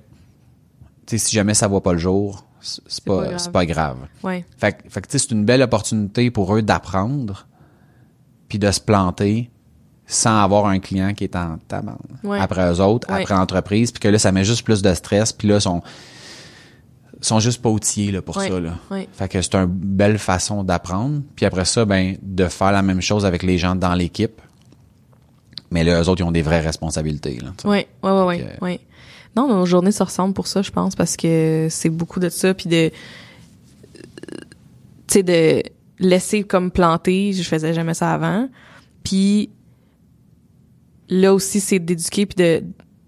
[1.06, 3.38] sais, si jamais ça voit pas le jour, c'est pas pas, grave.
[3.38, 3.96] c'est pas grave.
[4.24, 4.44] Ouais.
[4.58, 7.46] Fait, que- fait que, tu sais, c'est une belle opportunité pour eux d'apprendre,
[8.48, 9.50] puis de se planter
[10.10, 12.40] sans avoir un client qui est en tabarnak Ouais.
[12.40, 13.20] après eux autres, Ouais.
[13.22, 15.82] après l'entreprise, puis que là, ça met juste plus de stress, puis là, ils sont,
[17.20, 18.48] sont juste pas outillés là, pour Ouais.
[18.48, 18.58] ça.
[18.58, 18.74] Là.
[18.90, 19.06] Ouais.
[19.12, 21.20] Fait que c'est une belle façon d'apprendre.
[21.36, 24.40] Puis après ça, ben, de faire la même chose avec les gens dans l'équipe.
[25.70, 27.38] Mais là, eux autres, ils ont des vraies responsabilités.
[27.42, 27.68] Là, tu sais.
[27.68, 28.80] Ouais, ouais, ouais, ouais, Fait que- ouais.
[29.36, 32.54] Non, nos journées se ressemblent pour ça, je pense, parce que c'est beaucoup de ça,
[32.54, 32.94] puis de, tu
[35.08, 35.62] sais, de
[35.98, 37.32] laisser comme planter.
[37.34, 38.48] Je faisais jamais ça avant.
[39.04, 39.50] Puis
[41.08, 42.62] là aussi, c'est d'éduquer puis de,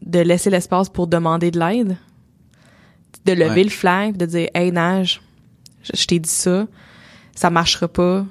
[0.04, 1.96] de laisser l'espace pour demander de l'aide,
[3.26, 3.64] de lever Ouais.
[3.64, 5.20] le puis de dire, hey nage,
[5.82, 6.66] je, je t'ai dit ça,
[7.34, 8.24] ça marchera pas,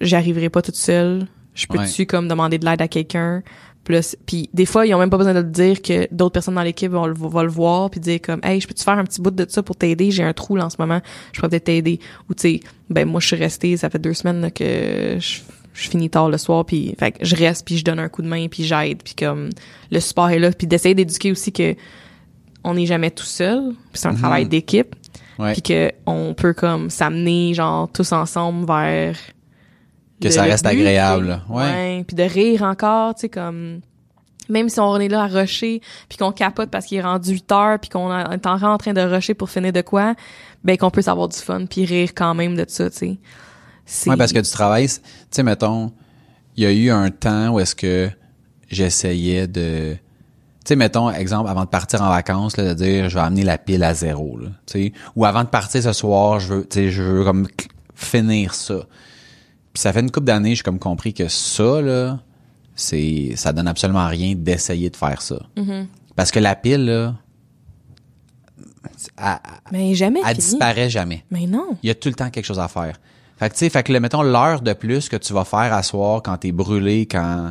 [0.00, 1.26] j'y arriverai pas toute seule.
[1.54, 3.42] Je peux-tu comme demander de l'aide à quelqu'un?
[3.84, 6.54] Plus, puis des fois, ils ont même pas besoin de le dire que d'autres personnes
[6.54, 9.02] dans l'équipe vont, le- vont le voir puis dire comme hey, je peux-tu faire un
[9.04, 11.00] petit bout de ça pour t'aider, j'ai un trou là en ce moment,
[11.32, 11.98] je pourrais peut-être t'aider.
[12.30, 12.60] Ou tu sais,
[12.90, 15.40] ben moi je suis restée, ça fait deux semaines là, que je,
[15.72, 18.22] je finis tard le soir puis fait que je reste puis je donne un coup
[18.22, 19.50] de main puis j'aide puis comme
[19.90, 21.74] le support est là puis d'essayer d'éduquer aussi que
[22.64, 24.94] on n'est jamais tout seul, puis c'est un travail d'équipe
[25.38, 25.54] Ouais.
[25.54, 29.16] puis que on peut comme s'amener genre tous ensemble vers
[30.20, 31.42] Que ça reste but, agréable, là.
[31.48, 31.62] Ouais.
[31.62, 33.80] Ouais, puis de rire encore, tu sais comme
[34.48, 37.52] même si on est là à rusher puis qu'on capote parce qu'il est rendu 8
[37.52, 40.14] heures puis qu'on est encore en train de rusher pour finir de quoi,
[40.64, 43.18] ben qu'on peut avoir du fun puis rire quand même de ça, tu sais.
[44.06, 45.92] Ouais, parce que tu travailles, tu sais, mettons,
[46.56, 48.10] il y a eu un temps où est-ce que
[48.70, 49.98] j'essayais de, tu
[50.64, 53.58] sais, mettons, exemple, avant de partir en vacances, là, de dire, je vais amener la
[53.58, 56.78] pile à zéro, là, tu sais, ou avant de partir ce soir, je veux, tu
[56.78, 57.48] sais, je veux comme
[57.94, 58.86] finir ça.
[59.72, 62.20] Puis ça fait une couple d'années, j'ai comme compris que ça, là,
[62.74, 65.38] c'est, ça donne absolument rien d'essayer de faire ça.
[65.56, 65.86] Mm-hmm.
[66.16, 67.14] Parce que la pile, là,
[69.16, 69.38] elle,
[69.70, 70.48] mais jamais elle fini.
[70.48, 71.76] disparaît jamais Mais non.
[71.82, 72.98] il y a tout le temps quelque chose à faire.
[73.42, 75.72] Fait que, tu sais, fait que, le- mettons, l'heure de plus que tu vas faire
[75.74, 77.50] à soir quand t'es brûlé, quand,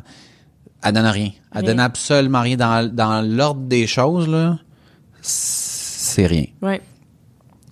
[0.83, 1.31] elle donne rien.
[1.53, 1.69] Elle Rien.
[1.71, 2.55] donne absolument rien.
[2.55, 4.57] Dans, dans l'ordre des choses, là,
[5.21, 6.45] c'est rien.
[6.61, 6.81] Ouais.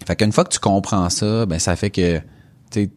[0.06, 2.20] Fait qu'une fois que tu comprends ça, ben, ça fait que,
[2.72, 2.90] tu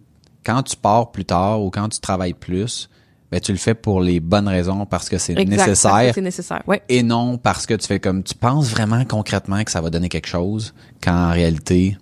[0.45, 2.91] quand tu pars plus tard ou quand tu travailles plus,
[3.31, 6.63] ben, tu le fais pour les bonnes raisons parce que c'est nécessaire C'est nécessaire.
[6.67, 6.83] Ouais.
[6.89, 10.09] et non parce que tu fais comme tu penses vraiment concrètement que ça va donner
[10.09, 11.97] quelque chose quand en réalité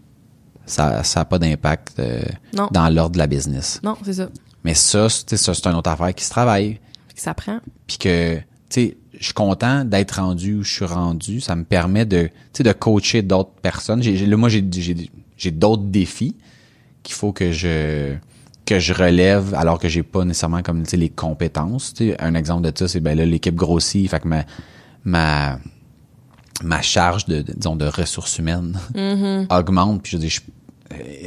[0.70, 2.22] ça ça a pas d'impact euh,
[2.70, 3.80] dans l'ordre de la business.
[3.82, 4.28] Non, c'est ça.
[4.64, 7.58] Mais ça c'est ça c'est une autre affaire qui se travaille Fait que ça prend.
[7.86, 11.64] puis que tu sais je suis content d'être rendu où je suis rendu, ça me
[11.64, 14.02] permet de tu sais de coacher d'autres personnes.
[14.02, 16.36] J'ai là moi j'ai j'ai j'ai d'autres défis
[17.02, 18.14] qu'il faut que je
[18.66, 22.20] que je relève alors que j'ai pas nécessairement comme tu sais les compétences tu sais
[22.22, 24.44] un exemple de ça c'est ben là l'équipe grossit fait que ma
[25.04, 25.58] ma
[26.62, 28.78] ma charge de, de- disons de ressources humaines
[29.50, 30.52] augmente puis je dis je euh,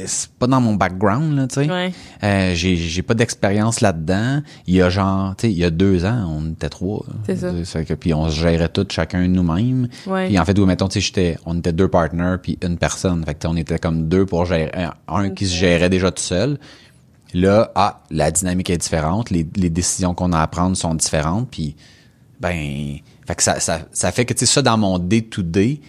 [0.06, 1.70] c'est pas dans mon background là tu sais.
[1.70, 1.92] Ouais.
[2.22, 4.42] Euh, j'ai j'ai pas d'expérience là-dedans.
[4.66, 7.36] Il y a genre tu sais il y a deux ans on était trois C'est
[7.64, 7.84] ça.
[7.84, 9.88] Que, puis on se gérait tout chacun nous-mêmes.
[10.06, 10.28] Ouais.
[10.28, 13.24] puis en fait où mettons tu sais j'étais on était deux partners puis une personne.
[13.24, 15.90] Fait que tu sais, on était comme deux pour gérer un, un qui se gérait
[15.90, 16.58] déjà tout seul.
[17.32, 19.30] Là ah la dynamique est différente.
[19.30, 21.48] Les, les décisions qu'on a à prendre sont différentes.
[21.50, 21.74] Puis
[22.40, 25.42] ben fait que ça ça ça fait que tu sais ça dans mon day to
[25.42, 25.80] day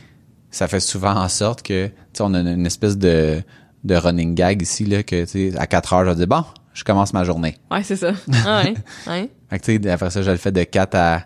[0.52, 3.44] ça fait souvent en sorte que tu sais on a une espèce de
[3.86, 6.84] de running gag ici là que tu sais à 4 heures je dire bon je
[6.84, 8.12] commence ma journée Ouais, c'est ça.
[8.46, 8.74] Ah ouais.
[9.08, 9.30] Ouais.
[9.50, 11.24] fait que tu sais après ça je le fais de 4 à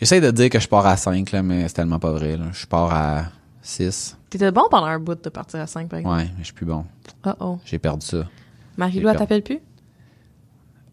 [0.00, 2.46] j'essaie de dire que je pars à 5 là mais c'est tellement pas vrai là
[2.52, 3.24] je pars à
[3.62, 6.16] 6 T'étais bon pendant un bout de partir à 5, par exemple.
[6.16, 6.84] ouais mais je suis plus bon
[7.26, 7.58] Oh oh.
[7.64, 8.26] j'ai perdu ça
[8.76, 9.58] Marie-Lou, elle t'appelle plus?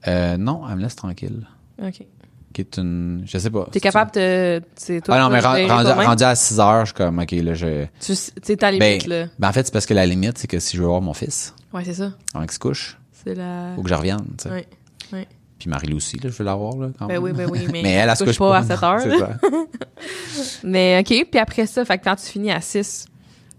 [0.08, 1.48] euh, non elle me laisse tranquille
[1.82, 2.06] OK.
[2.56, 3.68] Qui est une, je sais pas.
[3.70, 4.62] T'es capable de,
[5.04, 5.16] toi.
[5.16, 8.32] Ah non, mais rendu, à 6 heures, je suis comme, ok, là, je, Tu sais,
[8.56, 9.26] ta ben, limite, là.
[9.38, 11.14] ben, en fait, c'est parce que la limite, c'est que si je veux voir mon
[11.14, 12.12] fils, Ouais, c'est ça.
[12.34, 13.74] avant qu'il se couche, C'est la.
[13.76, 14.50] faut que je revienne, tu sais.
[14.50, 14.68] Ouais.
[15.12, 15.28] Ouais.
[15.60, 17.24] Puis Marie-Lou aussi, là, je veux l'avoir, là, quand Ben même.
[17.24, 17.82] oui, ben oui, mais.
[17.84, 18.58] Mais elle, elle se couche pas pas.
[18.60, 19.38] à 7 heures.
[20.64, 23.08] Mais ok, puis après ça, fait que quand tu finis à 6,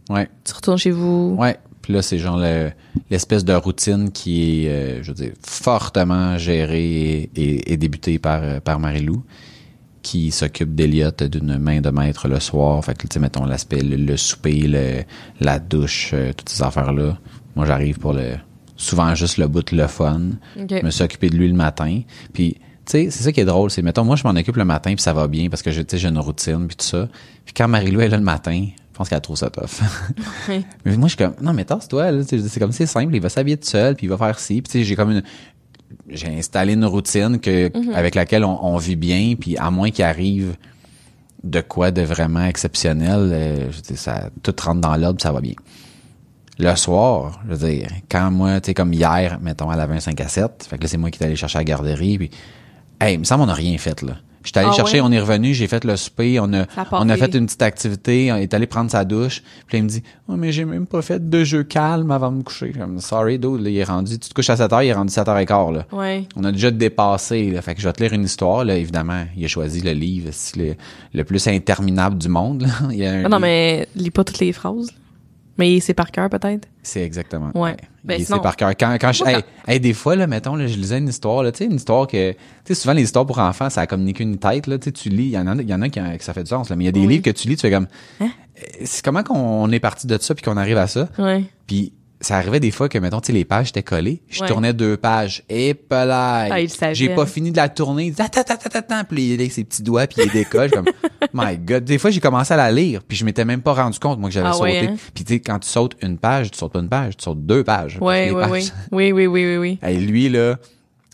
[0.09, 0.29] Ouais.
[0.45, 1.37] tu retournes chez vous.
[1.39, 1.57] Ouais.
[1.87, 2.73] Puis là, c'est genre le-
[3.13, 6.83] l'espèce de routine qui est, euh, je veux dire, fortement gérée
[7.23, 9.23] et, et, et débutée par, euh, par Marie-Lou,
[10.03, 12.85] qui s'occupe d'Eliott d'une main de maître le soir.
[12.85, 15.05] Fait que, tu sais, mettons l'aspect, le, le souper, le,
[15.41, 17.19] la douche, euh, toutes ces affaires-là.
[17.55, 18.33] Moi, j'arrive pour le,
[18.77, 20.23] souvent juste le bout, le fun.
[20.81, 22.01] Je me suis occupé de lui le matin.
[22.33, 23.71] Puis, tu sais, c'est ça qui est drôle.
[23.71, 25.85] C'est, mettons, moi, je m'en occupe le matin, puis ça va bien parce que, tu
[25.89, 27.09] sais, j'ai une routine, puis tout ça.
[27.45, 28.67] Puis quand Marie-Lou est là le matin,
[28.97, 29.83] je pense qu'elle trouve ça tough.
[30.49, 30.65] Ouais.
[30.87, 32.23] mais moi, je suis comme, non, mais tasse-toi, là.
[32.27, 34.63] C'est comme, c'est simple, il va s'habiller tout seul, puis il va faire ci.
[34.63, 35.23] Puis, tu sais, j'ai comme une,
[36.09, 40.07] j'ai installé une routine que, avec laquelle on, on vit bien, puis à moins qu'il
[40.07, 40.57] arrive
[41.45, 45.43] de quoi de vraiment exceptionnel, euh, je ça, tout rentre dans l'ordre, puis ça va
[45.43, 45.57] bien.
[46.59, 50.01] Le soir, je veux dire, quand moi, tu sais, comme hier, mettons, elle avait un
[50.01, 52.17] 5 à 7, fait que là, c'est moi qui est allé chercher à la garderie,
[52.17, 52.31] puis,
[52.99, 54.15] hey, il me semble qu'on n'a rien fait, là.
[54.47, 55.07] J'étais allé Ah chercher, ouais?
[55.07, 58.33] on est revenu, j'ai fait le souper, on a, on a fait une petite activité,
[58.33, 60.87] on est allé prendre sa douche, puis là, il me dit, oh, mais j'ai même
[60.87, 62.71] pas fait de jeu calme avant de me coucher.
[62.73, 64.93] Comme, sorry, dude, là, il est rendu, tu te couches à 7 heures, il est
[64.95, 65.85] rendu 7 heures et quart, là.
[65.93, 66.25] Ouais.
[66.37, 67.61] On a déjà dépassé, là.
[67.61, 68.77] Fait que je vais te lire une histoire, là.
[68.77, 70.75] Évidemment, il a choisi le livre, c'est le,
[71.13, 72.69] le plus interminable du monde, là.
[72.91, 74.87] Il y a un Ah non, mais lis pas toutes les phrases.
[74.87, 74.93] là.
[75.59, 76.69] Mais c'est par cœur, peut-être?
[76.83, 77.51] C'est exactement.
[77.55, 77.77] Ouais.
[78.05, 78.71] Ben, c'est par cœur.
[78.79, 81.43] Quand, quand je, Moi, hey, hey, des fois, là, mettons, là, je lisais une histoire,
[81.43, 83.87] là, tu sais, une histoire que, tu sais, souvent, les histoires pour enfants, ça a
[83.87, 85.69] comme ni queue ni tête, là, tu sais, tu lis, il y en a, il
[85.69, 87.01] y en a qui, que ça fait du sens, là, mais il y a des
[87.01, 87.07] Oui.
[87.09, 87.87] livres que tu lis, tu fais comme,
[88.21, 88.29] Hein?
[88.59, 91.09] Euh, c'est comment qu'on est parti de ça puis qu'on arrive à ça?
[91.19, 91.45] Ouais.
[91.67, 94.23] Puis, ça arrivait des fois que, mettons, tu sais, les pages étaient collées.
[94.29, 94.49] Je Ouais.
[94.49, 95.43] tournais deux pages.
[95.51, 96.95] Et Ah, il le savait.
[96.95, 98.07] J'ai pas fini de la tourner.
[98.07, 99.05] Il dit, Attends, attends, attends, attends.
[99.09, 100.71] Puis il est avec ses petits doigts, puis il décolle.
[100.71, 100.87] comme,
[101.35, 101.85] my God.
[101.85, 104.29] Des fois, j'ai commencé à la lire, puis je m'étais même pas rendu compte, moi,
[104.31, 104.63] que j'avais Ah sauté.
[104.81, 104.97] ouais, hein?
[105.15, 107.45] Puis tu sais, quand tu sautes une page, tu sautes pas une page, tu sautes
[107.45, 107.99] deux pages.
[108.01, 109.13] Ouais, Les ouais, pages- oui.
[109.13, 109.79] Oui, oui, oui, oui, oui.
[109.87, 110.57] Hey, lui, là,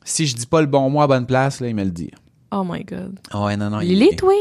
[0.04, 2.10] si je dis pas le bon mot à bonne place, là, il me le dit.
[2.54, 3.18] Oh my god.
[3.30, 3.80] Ah ouais, non, non.
[3.80, 4.32] Il lit, toi?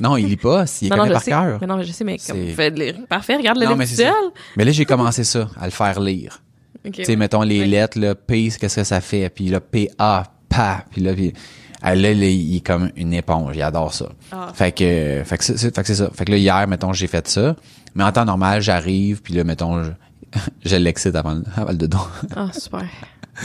[0.00, 1.30] Non, il lit pas, s'il Non, connaît par sais.
[1.30, 1.58] cœur.
[1.60, 2.94] Mais non, je sais, mais comme, C'est- fais de lire.
[3.08, 4.12] Parfait, regarde le Non, livre mais seul.
[4.56, 6.40] Là, j'ai commencé ça, à le faire lire.
[6.84, 6.94] Ok.
[6.94, 7.66] Tu sais, mettons les Ouais.
[7.66, 9.28] lettres, là, P, qu'est-ce que ça fait?
[9.28, 10.84] Puis là, P-A, pa.
[10.90, 11.32] Puis là, puis,
[11.80, 13.54] ah, là, là, il est comme une éponge.
[13.56, 14.08] Il adore ça.
[14.32, 14.48] Ah.
[14.52, 15.56] Fait que, fait que c'est,
[15.94, 16.10] ça.
[16.12, 17.54] Fait que là, hier, mettons, j'ai fait ça.
[17.94, 19.90] Mais en temps normal, j'arrive, puis là, mettons, je,
[20.64, 21.98] je l'excite avant, le- avant le dodo.
[22.34, 22.82] Ah, super.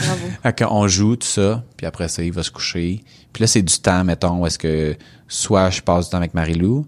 [0.00, 0.26] Bravo.
[0.42, 1.62] fait qu'on joue, tout ça.
[1.76, 3.04] Puis après ça, il va se coucher.
[3.32, 4.96] Puis là, c'est du temps, mettons, où est-ce que
[5.28, 6.86] soit je passe du temps avec Marie-Lou,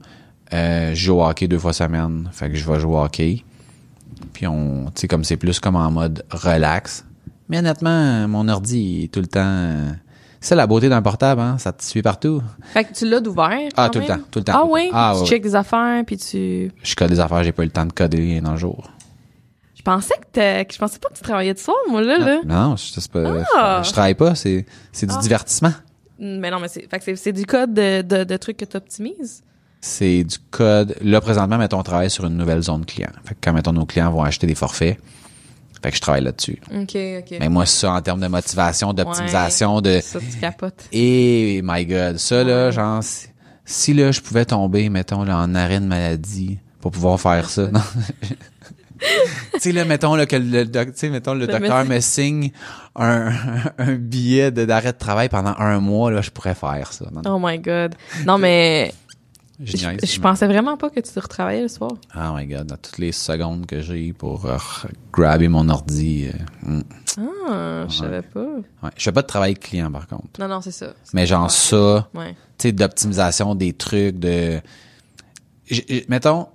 [0.52, 2.28] euh, je joue au hockey deux fois semaine.
[2.32, 3.44] Fait que je vais jouer au hockey.
[4.32, 7.04] Puis on, tu sais, comme c'est plus comme en mode relax.
[7.48, 9.76] Mais honnêtement, mon ordi est tout le temps.
[10.40, 11.58] C'est la beauté d'un portable, hein.
[11.58, 12.42] Ça te suit partout.
[12.72, 13.58] Fait que tu l'as d'ouvert.
[13.76, 14.88] Ah, tout le temps, tout le temps, Ah oui?
[14.92, 16.72] Ah, tu checkes des affaires, puis tu.
[16.82, 18.88] Je code des affaires, j'ai pas eu le temps de coder dans le jour.
[19.74, 22.40] Je pensais que que je pensais pas que tu travaillais de soir, moi, là, là.
[22.46, 23.82] Non, je, pas, Ah.
[23.84, 25.20] je travaille pas, c'est, c'est du Ah.
[25.20, 25.72] divertissement.
[26.20, 28.64] Mais non, mais c'est, fait que c'est, c'est du code de, de, de trucs que
[28.66, 29.42] t'optimises?
[29.80, 30.94] C'est du code.
[31.00, 33.08] Là, présentement, mettons, on travaille sur une nouvelle zone client.
[33.24, 34.98] Fait que quand, mettons, nos clients vont acheter des forfaits,
[35.82, 36.58] fait que je travaille là-dessus.
[36.70, 37.36] OK, OK.
[37.40, 40.84] Mais moi, ça, en termes de motivation, d'optimisation, de, Ça, tu capotes.
[40.92, 42.72] et my God, ça, là, Ouais.
[42.72, 43.28] genre, si,
[43.64, 47.68] si, là, je pouvais tomber, mettons, là, en arrêt de maladie pour pouvoir faire ça.
[47.72, 47.80] Non.
[49.54, 52.50] Tu sais, là, mettons, là, que le, doc- mettons, le Le docteur me signe
[52.96, 53.32] un,
[53.78, 57.06] un billet d'arrêt de travail pendant un mois, là, je pourrais faire ça.
[57.12, 57.94] Non, non, Oh my God.
[58.26, 58.92] Non, mais
[59.62, 61.90] je pensais vraiment pas que tu retravaillais le soir.
[62.16, 64.56] Oh my god, dans toutes les secondes que j'ai pour euh,
[65.12, 66.28] grabber mon ordi.
[66.66, 66.82] euh, mm.
[67.48, 68.40] Ah, je savais pas.
[68.82, 68.90] ouais.
[68.96, 70.38] Je fais pas de travail client par contre.
[70.38, 70.94] Non, non, c'est ça.
[71.12, 72.30] Mais genre ça, Ouais.
[72.56, 74.60] tu sais, d'optimisation des trucs, de.
[75.66, 76.46] J- mettons,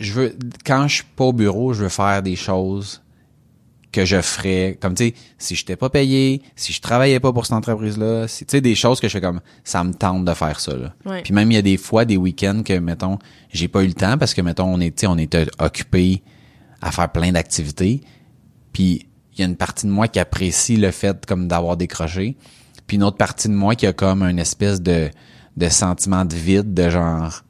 [0.00, 0.36] je veux.
[0.64, 3.02] Quand je suis pas au bureau, je veux faire des choses
[3.92, 4.76] que je ferais.
[4.80, 8.28] Comme tu sais, si je t'ai pas payé, si je travaillais pas pour cette entreprise-là,
[8.28, 10.76] si- tu sais, des choses que je fais comme ça me tente de faire ça.
[10.76, 10.94] Là.
[11.06, 11.22] Ouais.
[11.22, 13.18] Puis même il y a des fois, des week-ends que, mettons,
[13.52, 16.22] j'ai pas eu le temps parce que, mettons, on est, tu sais, on était occupé
[16.82, 18.02] à faire plein d'activités.
[18.72, 22.36] Puis il y a une partie de moi qui apprécie le fait comme d'avoir décroché.
[22.86, 25.08] Puis une autre partie de moi qui a comme une espèce de,
[25.56, 27.42] de sentiment de vide, de genre,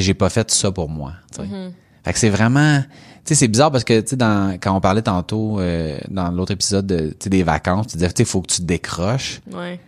[0.00, 1.12] j'ai pas fait ça pour moi.
[1.36, 1.42] sais.
[2.04, 2.86] Fait que c'est vraiment, tu
[3.26, 6.50] sais, c'est bizarre parce que, tu sais, dans, quand on parlait tantôt, euh, dans l'autre
[6.52, 9.40] épisode de, des vacances, tu disais, tu sais, faut que tu te décroches.
[9.52, 9.78] Ouais.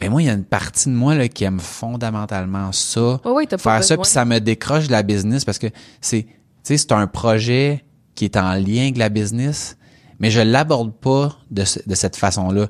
[0.00, 3.20] Ben moi, il y a une partie de moi là, qui aime fondamentalement ça.
[3.24, 5.68] Ouais, t'as pas faire ça, puis ça me décroche de la business parce que
[6.00, 6.30] c'est, tu
[6.64, 7.84] sais, c'est un projet
[8.16, 9.76] qui est en lien avec la business,
[10.18, 12.66] mais je l'aborde pas de, ce- de cette façon-là.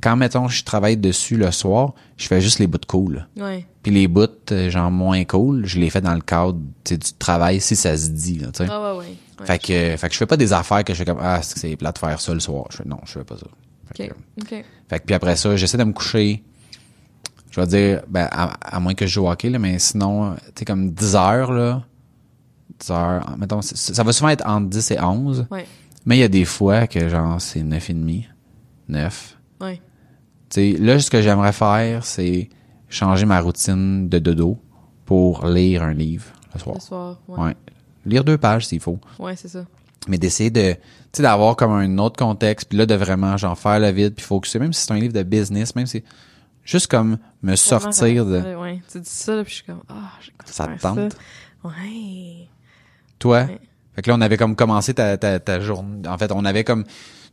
[0.00, 3.26] Quand, mettons, je travaille dessus le soir, je fais juste les bouts de cool.
[3.36, 3.66] Ouais.
[3.82, 7.60] Puis les bouts, euh, genre, moins cool, je les fais dans le cadre du travail,
[7.60, 8.48] si ça se dit, là.
[8.60, 9.04] Ah ouais, ouais.
[9.40, 9.46] ouais.
[9.46, 11.54] fait, que, fait que je fais pas des affaires que je fais comme, ah, c'est
[11.54, 12.66] que c'est plat de faire ça le soir.
[12.70, 13.46] Je fais, non, je fais pas ça.
[13.94, 14.08] Fait OK.
[14.10, 14.64] que, OK.
[14.88, 16.42] fait que puis après ça, j'essaie de me coucher.
[17.50, 20.34] Je vais dire, ben, à, à moins que je joue au hockey, là, mais sinon,
[20.34, 21.82] tu sais, comme 10 heures, là.
[22.80, 25.46] 10 heures, mettons, ça va souvent être entre 10 et 11.
[25.50, 25.66] Ouais.
[26.04, 28.28] Mais il y a des fois que, genre, c'est 9 et demi,
[28.88, 29.35] 9.
[29.60, 29.80] Ouais.
[30.56, 32.48] Là, ce que j'aimerais faire, c'est
[32.88, 34.58] changer ma routine de dodo
[35.04, 36.76] pour lire un livre le soir.
[36.76, 37.20] Le soir.
[37.28, 37.40] Ouais.
[37.40, 37.56] Ouais.
[38.04, 38.98] Lire deux pages s'il faut.
[39.18, 39.64] Ouais, c'est ça.
[40.08, 40.78] Mais d'essayer de, tu
[41.12, 44.24] sais, d'avoir comme un autre contexte, puis là, de vraiment, genre, faire le vide, puis
[44.24, 46.04] focuser, même si c'est un livre de business, même si
[46.62, 48.40] juste comme me sortir de...
[48.40, 48.82] Ouais, ouais.
[48.90, 51.16] Tu dis ça, là, puis je suis comme, ah, j'ai Ça te tente?
[51.64, 52.48] Ouais.
[53.18, 53.42] Toi?
[53.42, 53.60] Ouais.
[53.94, 56.06] Fait que là, on avait comme commencé ta, ta, ta journée.
[56.06, 56.84] En fait, on avait comme,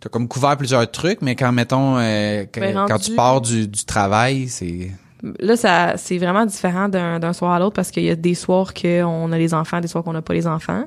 [0.03, 3.69] t'as comme couvert plusieurs trucs, mais quand, mettons, euh, que- Ben, quand tu pars du,
[3.69, 4.91] du travail, c'est...
[5.39, 8.35] Là, ça, c'est vraiment différent d'un, d'un soir à l'autre parce qu'il y a des
[8.35, 10.83] soirs qu'on a les enfants, des soirs qu'on n'a pas les enfants.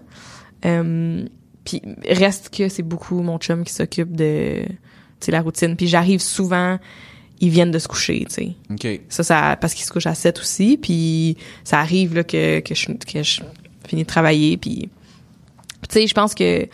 [0.66, 1.24] Euh,
[1.64, 4.74] puis reste que c'est beaucoup mon chum qui s'occupe de, tu
[5.20, 5.74] sais, la routine.
[5.76, 6.78] Puis j'arrive souvent,
[7.40, 8.54] ils viennent de se coucher, tu sais.
[8.70, 9.00] OK.
[9.08, 10.76] Ça, ça, parce qu'ils se couchent à 7 aussi.
[10.76, 13.40] Puis ça arrive là que, que je, que je
[13.88, 14.58] finis de travailler.
[14.58, 14.90] Puis,
[15.88, 16.68] tu sais, je pense que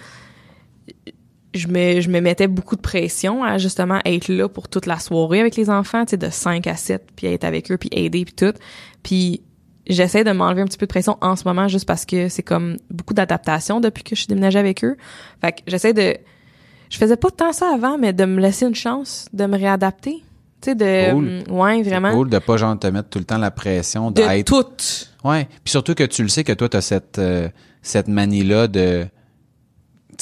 [1.55, 4.99] je me, je me mettais beaucoup de pression à justement être là pour toute la
[4.99, 7.91] soirée avec les enfants, tu sais, de 5 à 7, puis être avec eux, puis
[7.93, 8.55] aider, puis tout.
[9.03, 9.43] Puis
[9.87, 12.43] j'essaie de m'enlever un petit peu de pression en ce moment juste parce que c'est
[12.43, 14.97] comme beaucoup d'adaptation depuis que je suis déménagée avec eux.
[15.41, 16.17] Fait que j'essaie de...
[16.91, 20.23] Je faisais pas tant ça avant, mais de me laisser une chance de me réadapter.
[20.61, 21.11] Tu sais, de...
[21.11, 21.43] Cool.
[21.51, 22.11] Ouais, vraiment.
[22.11, 25.29] C'est cool de pas genre te mettre tout le temps la pression De d'être tout.
[25.29, 27.49] Ouais, puis surtout que tu le sais que toi t'as cette euh,
[27.81, 29.07] cette manie là de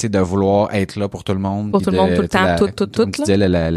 [0.09, 2.27] de vouloir être là pour tout le monde Pour tout le de- monde, tout le
[2.27, 3.71] temps, la- tout, tout, comme tout, tu disais la,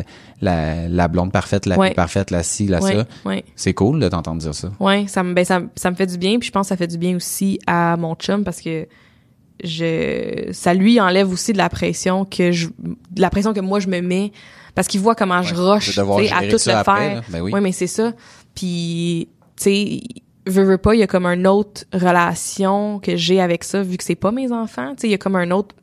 [0.89, 1.93] la, blonde parfaite, la Ouais.
[1.95, 3.07] parfaite, la ci, la Ouais, ça.
[3.25, 3.45] ouais.
[3.57, 4.71] C'est cool de t'entendre dire ça.
[4.81, 6.77] Ouais, ça me ben ça, ça me fait du bien puis je pense que ça
[6.77, 8.87] fait du bien aussi à mon chum parce que
[9.63, 13.79] je ça lui enlève aussi de la pression que je de la pression que moi
[13.81, 14.33] je me mets
[14.75, 17.23] parce qu'il voit comment je rush à tout le faire.
[17.29, 17.53] Ben oui.
[17.63, 18.13] Mais c'est ça.
[18.55, 20.01] Puis tu sais
[20.47, 23.97] veux, veux pas, il y a comme une autre relation que j'ai avec ça vu
[23.97, 25.75] que c'est pas mes enfants, tu sais il y a comme un autre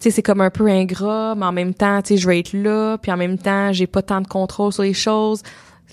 [0.00, 2.52] sais c'est comme un peu ingrat, mais en même temps, tu sais je veux être
[2.52, 5.42] là, puis en même temps, j'ai pas tant de contrôle sur les choses.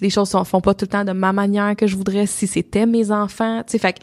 [0.01, 2.47] Les choses sont, font pas tout le temps de ma manière que je voudrais si
[2.47, 3.99] c'était mes enfants, tu sais fait que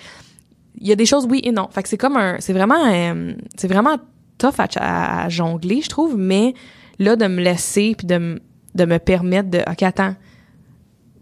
[0.78, 1.68] il y a des choses oui et non.
[1.70, 3.96] Fait que c'est comme un c'est vraiment euh, c'est vraiment
[4.38, 6.54] tough à, à- à jongler, je trouve, mais
[6.98, 8.40] là de me laisser puis de me
[8.74, 10.14] de me permettre de OK, attends,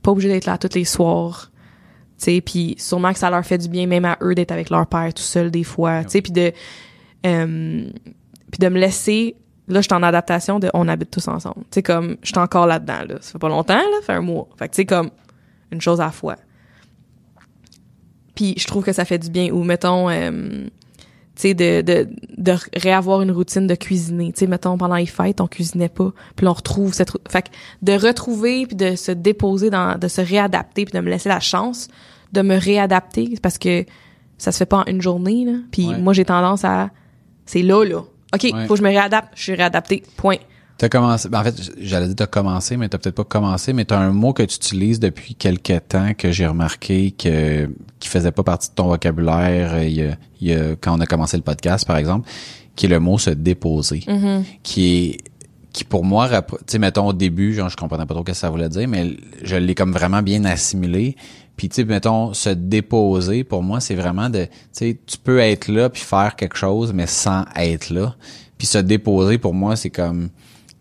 [0.02, 1.50] pas obligé d'être là tous les soirs.
[2.16, 4.70] Tu sais, puis sûrement que ça leur fait du bien même à eux d'être avec
[4.70, 6.52] leur père tout seul des fois, tu sais, puis de
[7.26, 7.90] euh,
[8.50, 9.36] puis de me laisser
[9.68, 11.62] là je suis en adaptation de on habite tous ensemble.
[11.70, 14.12] Tu sais comme je suis encore là-dedans là, ça fait pas longtemps là, ça fait
[14.14, 14.48] un mois.
[14.58, 15.10] Fait que tu sais comme
[15.70, 16.36] une chose à la fois.
[18.34, 20.30] Puis je trouve que ça fait du bien ou mettons euh,
[21.36, 25.06] tu sais de, de de réavoir une routine de cuisiner, tu sais mettons pendant les
[25.06, 27.48] fêtes on cuisinait pas, puis là, on retrouve cette fait que
[27.82, 31.40] de retrouver puis de se déposer dans de se réadapter puis de me laisser la
[31.40, 31.88] chance
[32.32, 33.84] de me réadapter parce que
[34.38, 35.58] ça se fait pas en une journée là.
[35.70, 35.98] Puis Ouais.
[35.98, 36.90] moi j'ai tendance à
[37.44, 38.02] c'est là là.
[38.34, 38.66] OK, Ouais.
[38.66, 40.02] faut que je me réadapte, je suis réadapté.
[40.16, 40.36] Point.
[40.78, 43.84] T'as commencé, ben en fait, j'allais dire t'as commencé, mais t'as peut-être pas commencé, mais
[43.84, 47.68] t'as un mot que tu utilises depuis quelques temps que j'ai remarqué que
[47.98, 50.96] qui faisait pas partie de ton vocabulaire euh, il y a, il y a- quand
[50.96, 52.30] on a commencé le podcast, par exemple,
[52.76, 54.02] qui est le mot se déposer,
[54.62, 55.18] qui est
[55.72, 58.36] qui pour moi, tu sais, mettons au début, genre je comprenais pas trop ce que
[58.36, 61.14] ça voulait dire, mais je l'ai comme vraiment bien assimilé.
[61.60, 65.40] Puis tu sais, mettons se déposer, pour moi, c'est vraiment de, tu sais, tu peux
[65.40, 68.16] être là puis faire quelque chose, mais sans être là.
[68.56, 70.30] Puis se déposer, pour moi, c'est comme,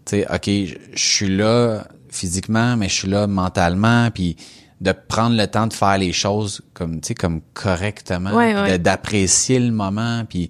[0.06, 4.38] tu sais, ok, je suis là physiquement, mais je suis là mentalement, puis
[4.80, 8.80] de prendre le temps de faire les choses comme, tu sais, comme correctement, Ouais, ouais.
[8.80, 10.50] d'apprécier le moment, puis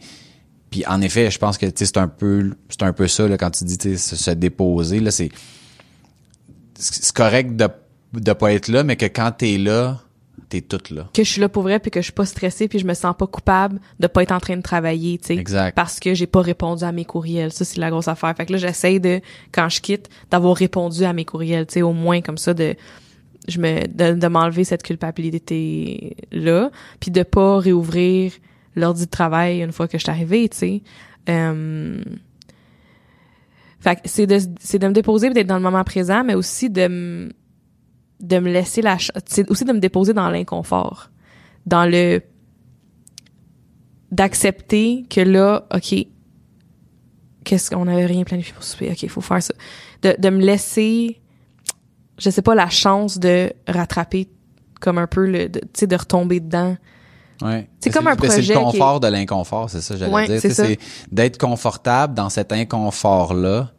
[0.69, 3.27] puis en effet, je pense que tu sais, c'est un peu c'est un peu ça
[3.27, 5.31] là quand tu dis tu sais, se, se déposer là, c'est
[6.75, 7.67] c'est correct de
[8.13, 9.99] de pas être là, mais que quand t'es là,
[10.49, 11.09] t'es toute là.
[11.13, 12.93] que je suis là pour vrai puis que je suis pas stressée puis je me
[12.93, 15.35] sens pas coupable de pas être en train de travailler, tu sais.
[15.35, 15.75] Exact.
[15.75, 17.51] Parce que j'ai pas répondu à mes courriels.
[17.51, 18.35] Ça, c'est la grosse affaire.
[18.35, 19.21] Fait que là, j'essaie de,
[19.51, 22.75] quand je quitte, d'avoir répondu à mes courriels, tu sais, au moins comme ça de,
[23.47, 28.33] je me, de, de m'enlever cette culpabilité là puis de pas réouvrir
[28.75, 30.81] l'ordi de travail une fois que je suis arrivée, tu sais.
[31.29, 32.01] Euh,
[33.79, 36.69] fait que c'est de, c'est de me déposer d'être dans le moment présent, mais aussi
[36.69, 37.29] de me,
[38.19, 41.09] de me laisser la c'est aussi de me déposer dans l'inconfort
[41.65, 42.21] dans le
[44.11, 45.95] d'accepter que là OK
[47.43, 49.53] qu'est-ce qu'on avait rien planifié pour souper OK, faut faire ça
[50.01, 51.21] de, de me laisser
[52.17, 54.27] je sais pas, la chance de rattraper
[54.81, 56.75] comme un peu le, tu sais, de retomber dedans.
[57.41, 57.69] Ouais.
[57.79, 60.27] C'est Mais comme un mais C'est projet le confort de l'inconfort, c'est ça, j'allais Ouais,
[60.27, 60.41] dire.
[60.41, 60.53] c'est.
[60.53, 60.79] C'est
[61.11, 63.71] d'être confortable dans cet inconfort-là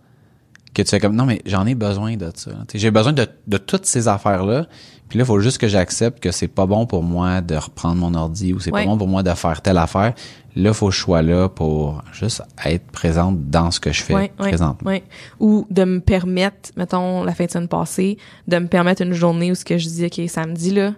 [0.75, 2.53] que tu fais comme, non, mais j'en ai besoin de ça.
[2.75, 4.67] J'ai besoin de, de toutes ces affaires-là.
[5.09, 7.97] Puis là, il faut juste que j'accepte que c'est pas bon pour moi de reprendre
[7.97, 8.85] mon ordi ou c'est Ouais.
[8.85, 10.15] pas bon pour moi de faire telle affaire.
[10.55, 14.15] Là, faut que je sois là pour juste être présente dans ce que je fais
[14.15, 14.89] Ouais, présentement.
[14.89, 15.03] ouais.
[15.41, 19.51] Ou de me permettre, mettons, la fin de semaine passée, de me permettre une journée
[19.51, 20.95] où ce que je dis, OK, samedi, là,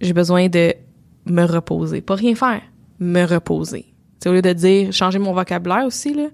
[0.00, 0.74] j'ai besoin de
[1.26, 2.00] me reposer.
[2.00, 2.62] Pas rien faire,
[3.00, 3.82] me reposer.
[3.82, 6.28] Tu sais, au lieu de dire, changer mon vocabulaire aussi, là,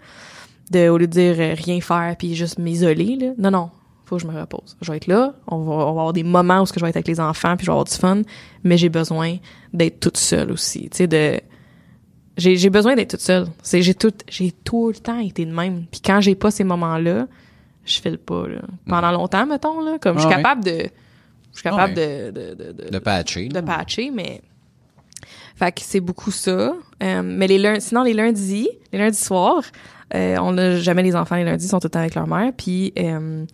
[0.70, 3.32] de, au lieu de dire euh, rien faire puis juste m'isoler, là.
[3.38, 3.70] Non, non.
[4.04, 4.76] Faut que je me repose.
[4.82, 5.34] Je vais être là.
[5.48, 7.18] On va, on va avoir des moments où ce que je vais être avec les
[7.20, 8.22] enfants puis je vais avoir du fun.
[8.62, 9.36] Mais j'ai besoin
[9.72, 10.82] d'être toute seule aussi.
[10.90, 11.40] Tu sais, de,
[12.36, 13.46] j'ai j'ai besoin d'être toute seule.
[13.62, 15.86] C'est j'ai tout j'ai tout le temps été de même.
[15.90, 17.26] Puis quand j'ai pas ces moments-là,
[17.84, 18.60] je file pas là.
[18.86, 20.42] Pendant longtemps mettons là, comme je suis Ah ouais.
[20.42, 20.70] capable de
[21.52, 23.48] je suis capable Ah de, de, de, de, De patcher.
[23.48, 24.40] de patcher mais
[25.56, 26.72] fait que c'est beaucoup ça.
[27.02, 29.62] Euh, mais les lundis, sinon les lundis, les lundis soirs,
[30.14, 32.26] euh, on n'a jamais les enfants les lundis, ils sont tout le temps avec leur
[32.26, 32.52] mère.
[32.56, 33.44] Puis euh,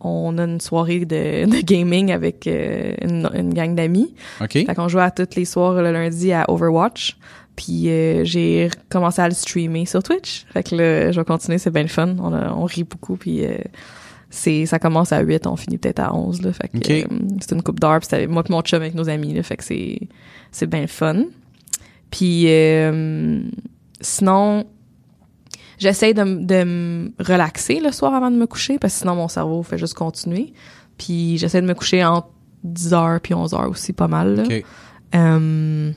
[0.00, 4.14] on a une soirée de, de gaming avec une, une gang d'amis.
[4.40, 4.52] OK?
[4.52, 7.16] Fait qu'on joue à tous les soirs le lundi à Overwatch.
[7.56, 7.84] Puis
[8.24, 10.46] j'ai commencé à le streamer sur Twitch.
[10.52, 12.16] Fait que là, je vais continuer, c'est bien le fun.
[12.18, 13.44] On, a- on rit beaucoup, puis
[14.34, 16.40] c'est ça commence à 8, on finit peut-être à 11.
[16.40, 17.04] Là, fait que euh,
[17.40, 19.34] c'est une coupe d'heure, avec moi et mon chum avec nos amis.
[19.34, 20.00] Là, fait que c'est
[20.50, 21.24] c'est bien fun.
[22.10, 23.42] Puis euh,
[24.00, 24.64] sinon,
[25.78, 29.28] j'essaie de, de me relaxer le soir avant de me coucher, parce que sinon mon
[29.28, 30.54] cerveau fait juste continuer.
[30.96, 32.28] Puis j'essaie de me coucher entre
[32.66, 34.34] 10h puis 11h aussi, pas mal.
[34.34, 34.44] Là.
[34.44, 34.64] OK.
[35.14, 35.92] Euh,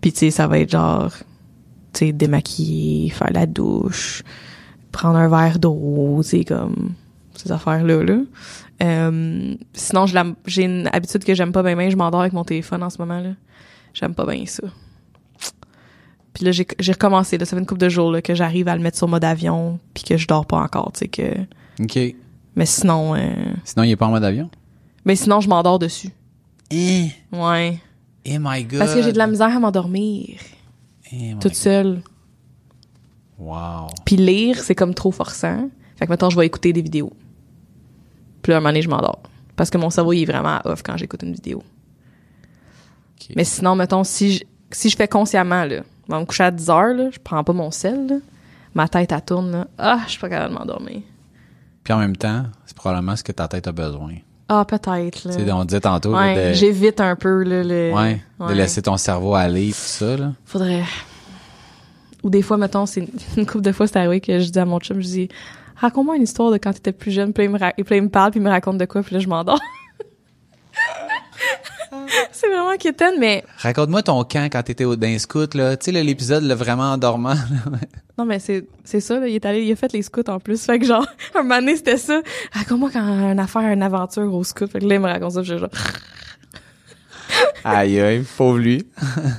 [0.00, 1.12] puis tu sais, ça va être genre,
[1.92, 4.24] tu sais, démaquiller, faire la douche,
[4.92, 6.92] prendre un verre d'eau, sais, comme
[7.34, 8.02] ces affaires-là.
[8.04, 8.18] Là.
[8.82, 10.06] Euh, sinon,
[10.46, 12.98] j'ai une habitude que j'aime pas bien, bien, je m'endors avec mon téléphone en ce
[12.98, 13.20] moment.
[13.20, 13.30] là.
[13.94, 14.62] J'aime pas bien ça.
[16.34, 18.74] Puis là, j'ai recommencé, là, ça fait une couple de jours là, que j'arrive à
[18.76, 21.22] le mettre sur mode avion, puis que je dors pas encore, tu que...
[21.80, 21.98] OK.
[22.56, 23.18] Mais sinon, euh,
[23.64, 24.48] Sinon, il est pas en mode avion?
[25.04, 26.10] mais sinon, je m'endors dessus.
[26.70, 27.78] Eh, Ouais.
[28.24, 28.78] eh my God.
[28.78, 30.38] Parce que j'ai de la misère à m'endormir,
[31.12, 32.00] Eh toute seule.
[33.42, 33.88] Wow.
[34.04, 35.68] Puis lire, c'est comme trop forçant.
[35.96, 37.12] Fait que maintenant, je vais écouter des vidéos.
[38.42, 39.20] Puis là, un moment donné, je m'endors.
[39.56, 41.62] Parce que mon cerveau, il est vraiment off quand j'écoute une vidéo.
[43.36, 46.50] Mais sinon, mettons, si je, si je fais consciemment, là, je vais me coucher à
[46.50, 48.16] 10 heures, là, je prends pas mon sel, là,
[48.74, 49.66] ma tête, elle tourne, là.
[49.78, 51.02] Ah, je suis pas capable de m'endormir.
[51.84, 54.14] Puis en même temps, c'est probablement ce que ta tête a besoin.
[54.48, 55.36] Ah, peut-être, là.
[55.36, 57.92] Tu sais, on disait tantôt là, Ouais, de, j'évite un peu, là, le...
[57.92, 60.16] ouais, de laisser ton cerveau aller tout ça.
[60.16, 60.32] Là.
[60.44, 60.82] Faudrait...
[62.22, 63.00] Ou des fois, mettons, c'est
[63.36, 65.28] une couple de fois, c'est arrivé que je dis à mon chum, je dis,
[65.76, 67.96] raconte-moi une histoire de quand t'étais plus jeune, puis là, il me, ra- puis là,
[67.96, 69.60] il me parle, puis il me raconte de quoi, puis là, je m'endors.
[72.32, 75.76] c'est vraiment quétaine, mais Raconte-moi ton camp quand t'étais au d'un scout, là.
[75.76, 77.34] Tu sais, l'épisode, là, vraiment endormant.
[77.34, 77.78] là.
[78.18, 80.38] non, mais c'est, c'est ça, là, il est allé, il a fait les scouts en
[80.40, 82.22] plus, fait que genre, un moment donné, c'était ça.
[82.52, 83.02] Raconte-moi quand
[83.32, 85.54] une affaire, une aventure au scout, fait que là, il me raconte ça, puis je
[85.54, 85.70] suis genre,
[87.64, 88.84] Aïe, aïe, pauvre lui.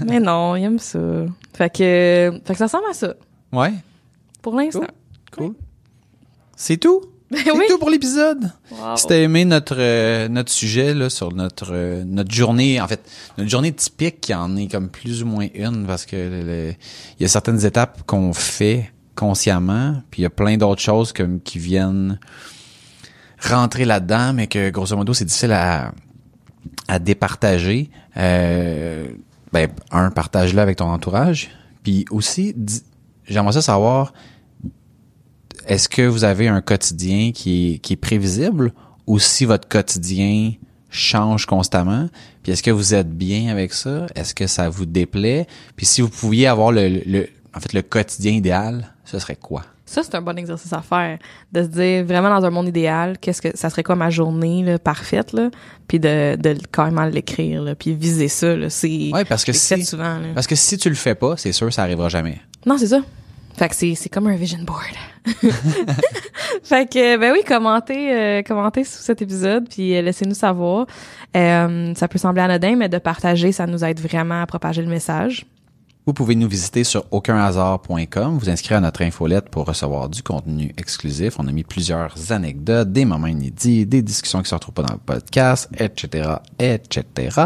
[0.07, 0.99] mais non, il aime ça.
[1.53, 3.13] Fait que, fait que ça ressemble à ça,
[3.51, 3.73] Ouais,
[4.41, 4.87] pour l'instant.
[5.35, 5.53] cool.
[6.55, 7.01] C'est tout?
[7.35, 7.65] C'est oui.
[7.67, 8.51] tout pour l'épisode?
[8.71, 8.95] Wow.
[8.95, 13.01] Si t'as aimé notre euh, notre sujet là sur notre euh, notre journée, en fait,
[13.39, 17.25] notre journée typique qui en est comme plus ou moins une parce que il y
[17.25, 21.57] a certaines étapes qu'on fait consciemment, puis il y a plein d'autres choses comme qui
[21.57, 22.19] viennent
[23.41, 25.91] rentrer là-dedans, mais que grosso modo c'est difficile à
[26.87, 27.89] à départager.
[28.17, 29.07] Euh,
[29.51, 31.51] ben un partage-le avec ton entourage,
[31.83, 32.55] puis aussi
[33.27, 34.13] j'aimerais ça savoir
[35.67, 38.73] est-ce que vous avez un quotidien qui est, qui est prévisible
[39.07, 40.53] ou si votre quotidien
[40.89, 42.09] change constamment?
[42.41, 44.07] Puis est-ce que vous êtes bien avec ça?
[44.15, 45.47] Est-ce que ça vous déplaît?
[45.75, 49.63] Puis si vous pouviez avoir le, le en fait le quotidien idéal, ce serait quoi?
[49.93, 51.19] Ça, c'est un bon exercice à faire.
[51.51, 54.63] De se dire vraiment dans un monde idéal, qu'est-ce que ça serait quoi ma journée
[54.63, 55.51] là, parfaite, là,
[55.87, 58.55] puis de, de carrément l'écrire, là, puis viser ça.
[58.55, 60.17] Là, c'est Ouais, parce que si souvent.
[60.17, 60.29] Là.
[60.33, 62.41] parce que si tu le fais pas, c'est sûr ça arrivera jamais.
[62.65, 63.01] Non, c'est ça.
[63.55, 64.81] Fait que c'est, c'est comme un vision board.
[66.63, 70.87] fait que, ben oui, commentez, euh, commentez sous cet épisode, puis euh, laissez-nous savoir.
[71.37, 74.89] Euh, ça peut sembler anodin, mais de partager, ça nous aide vraiment à propager le
[74.89, 75.45] message.
[76.05, 80.73] Vous pouvez nous visiter sur aucunhasard.com, vous inscrire à notre infolette pour recevoir du contenu
[80.77, 81.39] exclusif.
[81.39, 84.95] On a mis plusieurs anecdotes, des moments inédits, des discussions qui se retrouvent pas dans
[84.95, 86.29] le podcast, etc.,
[86.59, 87.45] etc.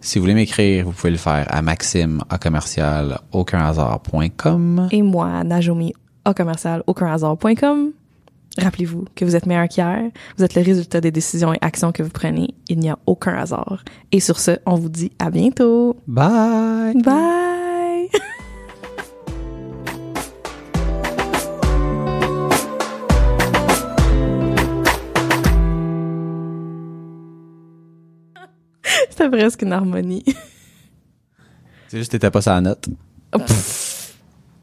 [0.00, 4.88] Si vous voulez m'écrire, vous pouvez le faire à maxime à commercial aucunhasard.com.
[4.90, 5.94] Et moi, Najomi,
[6.28, 7.92] au commercial, aucunhasard.com.
[8.58, 12.02] Rappelez-vous que vous êtes meilleur qu'hier, vous êtes le résultat des décisions et actions que
[12.02, 12.54] vous prenez.
[12.68, 13.84] Il n'y a aucun hasard.
[14.12, 15.96] Et sur ce, on vous dit à bientôt.
[16.06, 16.94] Bye!
[17.02, 17.53] Bye!
[29.16, 30.24] C'était presque une harmonie.
[31.88, 32.88] C'est juste que t'étais pas sa note.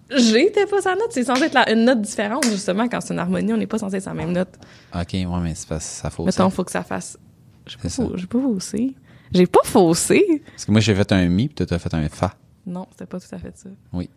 [0.09, 1.07] J'étais pas sa note.
[1.11, 2.89] C'est censé être la- une note différente, justement.
[2.89, 4.49] Quand c'est une harmonie, on n'est pas censé être sa même note.
[4.93, 6.25] Ok, ouais, mais c'est pas ça fausse.
[6.25, 7.17] Mettons, faut que ça fasse.
[7.65, 8.93] J'ai pas, faux- faussé.
[9.33, 10.43] J'ai pas faussé.
[10.47, 12.35] Parce que moi, j'ai fait un mi, puis toi, t'as fait un fa.
[12.65, 13.69] Non, c'était pas tout à fait ça.
[13.93, 14.09] Oui.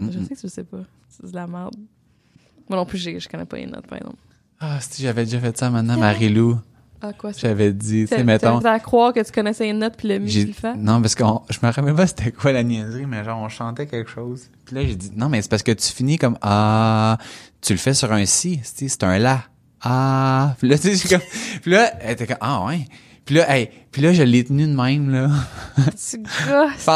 [0.00, 0.80] Je sais que je sais pas.
[1.10, 1.76] C'est de la merde.
[2.68, 4.16] Moi non plus, je connais pas les notes, par exemple.
[4.58, 6.58] Ah, si j'avais déjà fait ça maintenant, Marie-Lou.
[7.02, 7.38] Ah, quoi, ça?
[7.42, 8.58] J'avais dit, tu sais, mettons.
[8.58, 10.74] à croire que tu connaissais les notes puis le mi j'ai- tu le fais?
[10.76, 13.86] Non, parce que je me rappelle pas c'était quoi la niaiserie, mais genre, on chantait
[13.86, 14.42] quelque chose.
[14.66, 17.16] Puis là, j'ai dit, non, mais c'est parce que tu finis comme, ah,
[17.62, 19.42] tu le fais sur un si, c'est un la.
[19.82, 21.26] Ah, puis là, tu sais, comme,
[21.62, 22.80] puis là, elle était comme, ah, ouais.
[23.24, 25.28] Puis là, hey, puis là, je l'ai tenu de même, là.
[25.76, 26.86] Tu gosses.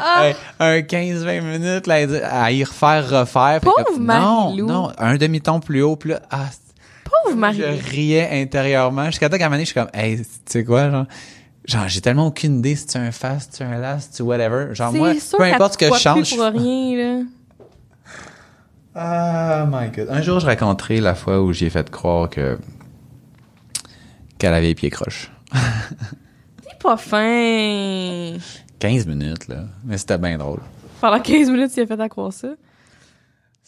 [0.00, 0.24] Ah!
[0.26, 1.96] Hey, un 15-20 minutes, là,
[2.42, 3.60] à y refaire, refaire.
[3.60, 6.46] Pauvre comme, non, non, un demi-ton plus haut, puis là, ah,
[7.36, 7.58] Marie.
[7.58, 9.06] je riais intérieurement.
[9.06, 11.06] Jusqu'à temps qu'à un moment donné, je suis comme, hey, tu sais quoi, genre,
[11.64, 14.22] genre, j'ai tellement aucune idée si tu un fast, si tu un last, si tu
[14.22, 14.74] whatever.
[14.74, 16.36] Genre, moi, sûr peu importe ce que je croit plus change.
[16.36, 17.22] pour rien, là.
[18.94, 20.08] Ah, my god.
[20.10, 22.58] Un jour, je raconterai la fois où j'ai fait croire que,
[24.38, 25.30] qu'elle avait les pieds croches.
[25.52, 28.36] T'es pas fin.
[28.78, 29.64] 15 minutes, là.
[29.84, 30.60] Mais c'était bien drôle.
[31.00, 32.48] Pendant 15 minutes, il a fait à croire ça?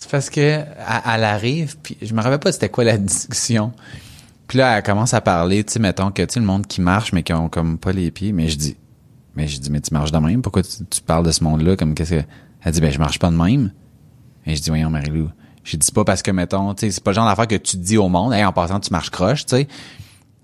[0.00, 3.72] C'est parce que elle, arrive, puis je me rappelle pas c'était quoi la discussion.
[4.48, 6.80] Puis là, elle commence à parler, tu sais, mettons que tu sais le monde qui
[6.80, 8.76] marche mais qui ont comme pas les pieds, mais je dis
[9.36, 11.76] mais je dis mais tu marches de même, pourquoi tu, tu parles de ce monde-là?
[11.76, 12.22] Comme qu'est-ce que
[12.62, 13.72] elle dit ben je marche pas de même.
[14.46, 15.28] Et je dis voyons Marilou,
[15.64, 17.76] je dis pas parce que mettons, tu sais, c'est pas le genre d'affaire que tu
[17.76, 19.68] dis au monde, hey, en passant tu marches croche, tu sais.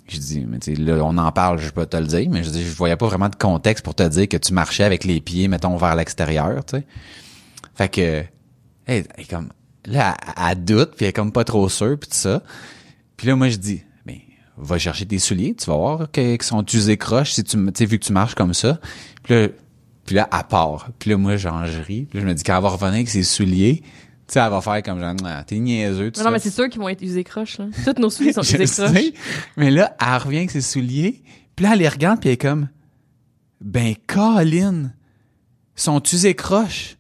[0.07, 2.45] Je dis mais tu sais là on en parle, je peux te le dire, mais
[2.45, 5.05] je dis je voyais pas vraiment de contexte pour te dire que tu marchais avec
[5.05, 6.87] les pieds mettons vers l'extérieur, tu sais.
[7.75, 8.36] Fait que
[8.87, 9.51] elle, elle est comme
[9.85, 12.43] là elle, elle doute puis elle est comme pas trop sûre puis tout ça.
[13.17, 14.23] Puis là moi je dis mais
[14.57, 17.85] va chercher tes souliers tu vas voir qu'ils sont usés croches si tu tu sais
[17.87, 18.81] vu que tu marches comme ça.
[19.23, 19.49] Puis là
[20.05, 20.91] puis là elle part.
[20.99, 22.07] Puis là moi genre je ris.
[22.09, 23.83] Puis là je me dis quand elle va revenir avec ses souliers
[24.29, 26.69] tu sais elle va faire comme genre Ah, t'es niaiseux Mais non, mais c'est sûr
[26.69, 27.67] qu'ils vont être usés croches, là.
[27.85, 29.13] Toutes nos souliers sont usés croches.
[29.57, 31.23] mais là elle revient avec ses souliers
[31.55, 32.69] puis là elle les regarde puis elle est comme
[33.61, 34.91] ben Colin
[35.77, 36.97] sont usés croches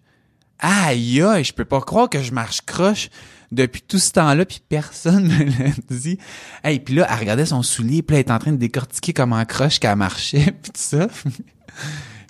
[0.58, 3.08] aïe je peux pas croire que je marche croche
[3.52, 6.18] depuis tout ce temps-là puis personne me l'a dit.
[6.64, 9.12] Hey, puis là, elle regardait son soulier, puis là, elle est en train de décortiquer
[9.12, 11.08] comment croche qu'elle marchait puis tout ça.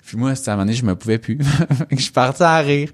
[0.05, 1.39] puis moi, à un moment donné, je me pouvais plus.
[1.91, 2.91] Je suis parti à rire.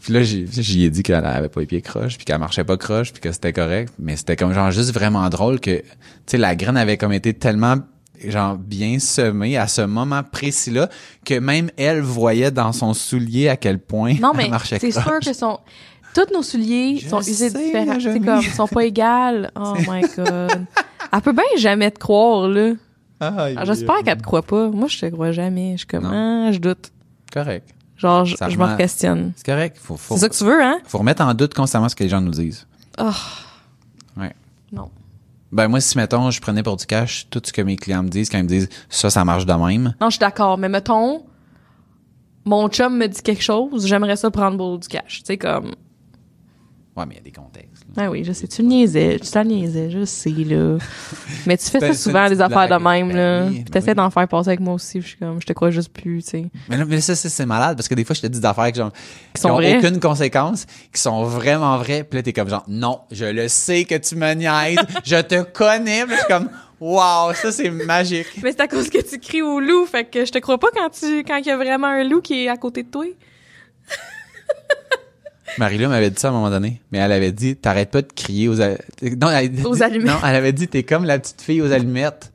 [0.00, 2.76] Puis là, j'y ai dit qu'elle avait pas les pieds croches, puis qu'elle marchait pas
[2.76, 3.92] croche, puis que c'était correct.
[3.98, 5.84] Mais c'était comme genre juste vraiment drôle que, tu
[6.26, 7.76] sais, la graine avait comme été tellement
[8.24, 10.88] genre bien semée à ce moment précis-là
[11.24, 14.90] que même elle voyait dans son soulier à quel point Non, elle mais marchait c'est
[14.90, 15.58] sûr que sont.
[16.14, 18.00] Tous nos souliers Je sont usés différents.
[18.00, 19.50] C'est comme, ils sont pas égales.
[19.56, 20.66] Oh my god.
[21.12, 22.72] Elle peut bien jamais te croire, là.
[23.64, 24.68] J'espère qu'elle te croit pas.
[24.68, 25.72] Moi, je te crois jamais.
[25.72, 26.90] Je suis comme, ah, je doute.
[27.32, 27.68] Correct.
[27.96, 29.32] Genre, je, je me questionne.
[29.36, 29.76] C'est correct.
[29.80, 30.78] Faut, faut, C'est ça que tu veux, hein?
[30.86, 32.66] faut remettre en doute constamment ce que les gens nous disent.
[32.98, 33.10] Oh,
[34.16, 34.32] Ouais.
[34.72, 34.88] non.
[35.50, 38.08] Ben, moi, si, mettons, je prenais pour du cash tout ce que mes clients me
[38.08, 39.94] disent quand ils me disent ça, ça marche de même.
[40.00, 41.24] Non, je suis d'accord, mais mettons,
[42.44, 45.20] mon chum me dit quelque chose, j'aimerais ça prendre pour du cash.
[45.20, 45.74] Tu sais, comme,
[46.98, 47.84] Ouais, mais il y a des contextes.
[47.96, 48.04] là.
[48.04, 50.78] ah oui, je sais, tu niaisais, tu t'en niaisais, je sais, là.
[51.46, 53.46] Mais tu fais ça souvent, des affaires de même, Ben là.
[53.46, 53.94] Puis ben t'essaies oui.
[53.94, 56.30] d'en faire passer avec moi aussi, je suis comme, je te crois juste plus, tu
[56.30, 56.46] sais.
[56.68, 58.72] Mais là, mais ça, c'est malade parce que des fois, je te dis des affaires
[58.72, 58.90] qui, genre,
[59.32, 59.78] qui sont ont vraies.
[59.78, 62.02] aucune conséquence, qui sont vraiment vraies.
[62.02, 65.42] Puis là, t'es comme genre, non, je le sais que tu me niaises, je te
[65.42, 66.04] connais.
[66.04, 68.26] Puis je suis comme, wow, ça, c'est magique.
[68.42, 70.68] Mais c'est à cause que tu cries au loup, fait que je te crois pas
[70.74, 73.04] quand tu, quand il y a vraiment un loup qui est à côté de toi.
[75.56, 78.12] Marie-Lou m'avait dit ça à un moment donné, mais elle avait dit, t'arrêtes pas de
[78.14, 80.06] crier aux, a- non, elle, dit- Aux allumettes.
[80.06, 82.32] Non, elle avait dit, t'es comme la petite fille aux allumettes.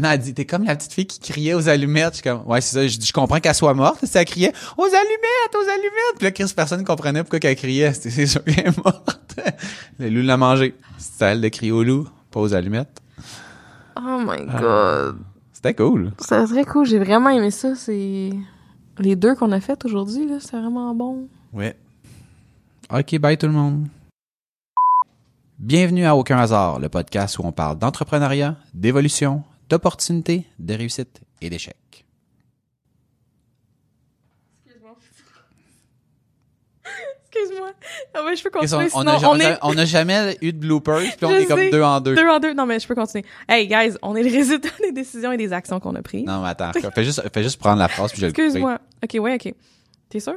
[0.00, 2.12] Non, elle dit, t'es comme la petite fille qui criait aux allumettes.
[2.12, 2.86] Je suis comme, ouais, c'est ça.
[2.86, 4.04] Je je comprends qu'elle soit morte.
[4.14, 6.16] Elle criait, aux allumettes, aux allumettes.
[6.18, 7.94] Puis là, Chris, personne comprenait pourquoi qu'elle criait.
[7.94, 9.18] C'est c'est sûr qu'elle est morte.
[9.98, 10.74] Le loup l'a mangé.
[10.98, 13.00] C'était elle de crier au loup, pas aux allumettes.
[13.96, 14.60] Oh my Ah.
[14.60, 15.16] god.
[15.54, 16.12] C'était cool.
[16.20, 18.30] C'était très cool, j'ai vraiment aimé ça, c'est...
[18.98, 21.28] Les deux qu'on a fait aujourd'hui, là, c'est vraiment bon.
[21.54, 21.74] Ouais.
[22.90, 23.88] OK, bye tout le monde.
[25.58, 31.50] Bienvenue à Aucun hasard, le podcast où on parle d'entrepreneuriat, d'évolution, d'opportunités, de réussite et
[31.50, 32.04] d'échecs.
[37.32, 37.70] Excuse-moi.
[38.14, 38.88] Ah ouais, je peux continuer.
[38.94, 41.26] on, on sinon, a, on on a- est on a jamais eu de bloopers, puis
[41.26, 41.70] on Je est comme sais.
[41.70, 42.14] deux en deux.
[42.14, 42.54] deux en deux.
[42.54, 43.24] Non, mais je peux continuer.
[43.48, 46.24] Hey, guys, on est le résultat des décisions et des actions qu'on a prises.
[46.24, 48.44] Non, mais attends, fais juste, fais juste prendre la phrase, puis je vais le.
[48.44, 48.78] Excuse-moi.
[49.04, 49.54] OK, ouais, OK.
[50.08, 50.34] T'es sûr?